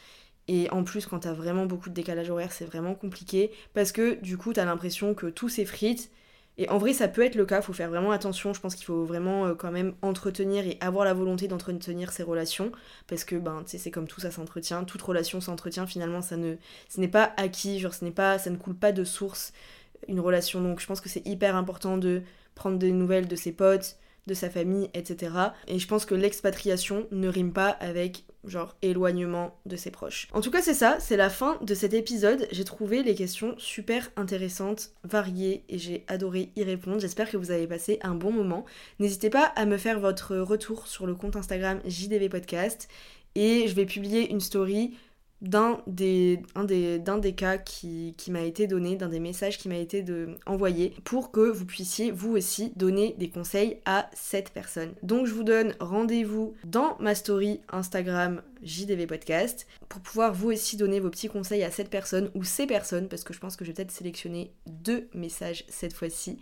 Et 0.47 0.69
en 0.71 0.83
plus, 0.83 1.05
quand 1.05 1.19
t'as 1.19 1.33
vraiment 1.33 1.65
beaucoup 1.65 1.89
de 1.89 1.93
décalage 1.93 2.29
horaire, 2.29 2.51
c'est 2.51 2.65
vraiment 2.65 2.95
compliqué 2.95 3.51
parce 3.73 3.91
que 3.91 4.15
du 4.21 4.37
coup, 4.37 4.53
t'as 4.53 4.65
l'impression 4.65 5.13
que 5.13 5.27
tout 5.27 5.49
s'effrite. 5.49 6.11
Et 6.57 6.69
en 6.69 6.77
vrai, 6.77 6.93
ça 6.93 7.07
peut 7.07 7.23
être 7.23 7.35
le 7.35 7.45
cas, 7.45 7.61
faut 7.61 7.73
faire 7.73 7.89
vraiment 7.89 8.11
attention. 8.11 8.53
Je 8.53 8.59
pense 8.59 8.75
qu'il 8.75 8.85
faut 8.85 9.05
vraiment 9.05 9.47
euh, 9.47 9.55
quand 9.55 9.71
même 9.71 9.95
entretenir 10.03 10.67
et 10.67 10.77
avoir 10.81 11.03
la 11.03 11.13
volonté 11.13 11.47
d'entretenir 11.47 12.11
ces 12.11 12.21
relations 12.21 12.71
parce 13.07 13.23
que 13.23 13.35
ben, 13.35 13.63
c'est 13.65 13.89
comme 13.89 14.07
tout, 14.07 14.21
ça 14.21 14.29
s'entretient. 14.29 14.83
Toute 14.83 15.01
relation 15.01 15.41
s'entretient 15.41 15.87
finalement, 15.87 16.21
ça 16.21 16.37
ne, 16.37 16.55
ce 16.89 16.99
n'est 16.99 17.07
pas 17.07 17.33
acquis, 17.37 17.79
genre 17.79 17.93
ce 17.93 18.05
n'est 18.05 18.11
pas, 18.11 18.37
ça 18.37 18.51
ne 18.51 18.57
coule 18.57 18.75
pas 18.75 18.91
de 18.91 19.03
source 19.03 19.51
une 20.07 20.19
relation. 20.19 20.61
Donc 20.61 20.79
je 20.79 20.85
pense 20.85 21.01
que 21.01 21.09
c'est 21.09 21.25
hyper 21.27 21.55
important 21.55 21.97
de 21.97 22.21
prendre 22.55 22.77
des 22.77 22.91
nouvelles 22.91 23.27
de 23.27 23.35
ses 23.35 23.51
potes, 23.51 23.97
de 24.27 24.33
sa 24.33 24.49
famille, 24.49 24.89
etc. 24.93 25.33
Et 25.67 25.79
je 25.79 25.87
pense 25.87 26.05
que 26.05 26.15
l'expatriation 26.15 27.07
ne 27.11 27.27
rime 27.27 27.51
pas 27.51 27.69
avec 27.69 28.23
genre 28.45 28.75
éloignement 28.81 29.57
de 29.65 29.75
ses 29.75 29.91
proches. 29.91 30.27
En 30.33 30.41
tout 30.41 30.51
cas, 30.51 30.61
c'est 30.61 30.73
ça, 30.73 30.97
c'est 30.99 31.17
la 31.17 31.29
fin 31.29 31.57
de 31.61 31.73
cet 31.73 31.93
épisode. 31.93 32.47
J'ai 32.51 32.63
trouvé 32.63 33.03
les 33.03 33.15
questions 33.15 33.55
super 33.57 34.11
intéressantes, 34.15 34.91
variées 35.03 35.63
et 35.69 35.77
j'ai 35.77 36.03
adoré 36.07 36.51
y 36.55 36.63
répondre. 36.63 36.99
J'espère 36.99 37.29
que 37.29 37.37
vous 37.37 37.51
avez 37.51 37.67
passé 37.67 37.99
un 38.01 38.15
bon 38.15 38.31
moment. 38.31 38.65
N'hésitez 38.99 39.29
pas 39.29 39.45
à 39.55 39.65
me 39.65 39.77
faire 39.77 39.99
votre 39.99 40.37
retour 40.37 40.87
sur 40.87 41.05
le 41.05 41.15
compte 41.15 41.35
Instagram 41.35 41.79
JDV 41.85 42.29
Podcast 42.29 42.87
et 43.35 43.67
je 43.67 43.75
vais 43.75 43.85
publier 43.85 44.29
une 44.29 44.41
story 44.41 44.93
d'un 45.43 45.81
des, 45.85 46.39
des, 46.65 46.99
des 46.99 47.33
cas 47.33 47.57
qui, 47.57 48.15
m'a 48.29 48.41
été 48.41 48.65
donné, 48.65 48.95
d'un 48.95 49.09
des 49.09 49.19
messages 49.19 49.57
qui 49.57 49.69
m'a 49.69 49.77
été 49.77 50.03
envoyé, 50.45 50.93
pour 51.03 51.31
que 51.31 51.41
vous 51.41 51.65
puissiez 51.65 52.11
vous 52.11 52.31
aussi 52.31 52.71
donner 52.75 53.15
des 53.19 53.29
conseils 53.29 53.77
à 53.85 54.09
cette 54.13 54.49
personne. 54.51 54.93
Donc 55.03 55.27
je 55.27 55.33
vous 55.33 55.43
donne 55.43 55.75
rendez-vous 55.79 56.55
dans 56.65 56.97
ma 56.99 57.13
story 57.13 57.59
Instagram 57.69 58.41
JDV 58.63 59.05
Podcast 59.05 59.67
pour 59.89 60.01
pouvoir 60.01 60.33
vous 60.33 60.51
aussi 60.51 60.77
donner 60.77 60.99
vos 60.99 61.09
petits 61.09 61.27
conseils 61.27 61.63
à 61.63 61.71
cette 61.71 61.89
personne 61.89 62.31
ou 62.33 62.43
ces 62.43 62.65
personnes, 62.65 63.09
parce 63.09 63.23
que 63.23 63.33
je 63.33 63.39
pense 63.39 63.55
que 63.57 63.65
je 63.65 63.71
vais 63.71 63.75
peut-être 63.75 63.91
sélectionner 63.91 64.51
deux 64.65 65.09
messages 65.13 65.65
cette 65.67 65.93
fois-ci. 65.93 66.39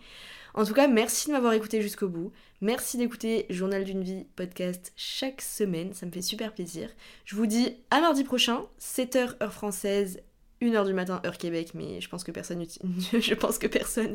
En 0.54 0.66
tout 0.66 0.74
cas, 0.74 0.88
merci 0.88 1.28
de 1.28 1.34
m'avoir 1.34 1.54
écouté 1.54 1.82
jusqu'au 1.82 2.10
bout. 2.10 2.32
Merci 2.62 2.98
d'écouter 2.98 3.46
Journal 3.50 3.84
d'une 3.84 4.04
vie 4.04 4.26
podcast 4.36 4.94
chaque 4.96 5.42
semaine, 5.42 5.94
ça 5.94 6.06
me 6.06 6.12
fait 6.12 6.22
super 6.22 6.54
plaisir. 6.54 6.90
Je 7.26 7.36
vous 7.36 7.46
dis 7.46 7.76
à 7.90 8.02
mardi 8.02 8.24
prochain, 8.24 8.66
7h 8.80 9.42
heure 9.42 9.54
française, 9.54 10.22
1h 10.62 10.86
du 10.86 10.94
matin 10.94 11.22
heure 11.26 11.38
Québec, 11.38 11.72
mais 11.74 12.02
je 12.02 12.10
pense 12.10 12.24
que 12.24 12.32
personne 12.32 12.60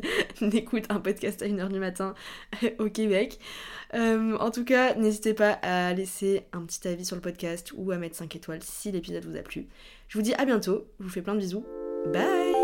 n'écoute 0.41 0.85
un 0.89 0.99
podcast 0.99 1.41
à 1.41 1.47
1h 1.47 1.69
du 1.69 1.79
matin 1.79 2.13
au 2.79 2.89
Québec. 2.89 3.39
Euh, 3.93 4.37
en 4.37 4.51
tout 4.51 4.63
cas, 4.63 4.95
n'hésitez 4.95 5.33
pas 5.33 5.51
à 5.61 5.93
laisser 5.93 6.45
un 6.53 6.61
petit 6.61 6.87
avis 6.87 7.05
sur 7.05 7.15
le 7.15 7.21
podcast 7.21 7.73
ou 7.75 7.91
à 7.91 7.97
mettre 7.97 8.15
5 8.15 8.35
étoiles 8.35 8.63
si 8.63 8.91
l'épisode 8.91 9.25
vous 9.25 9.37
a 9.37 9.41
plu. 9.41 9.67
Je 10.07 10.17
vous 10.17 10.23
dis 10.23 10.33
à 10.35 10.45
bientôt, 10.45 10.87
je 10.99 11.05
vous 11.05 11.11
fais 11.11 11.21
plein 11.21 11.35
de 11.35 11.39
bisous. 11.39 11.65
Bye 12.13 12.56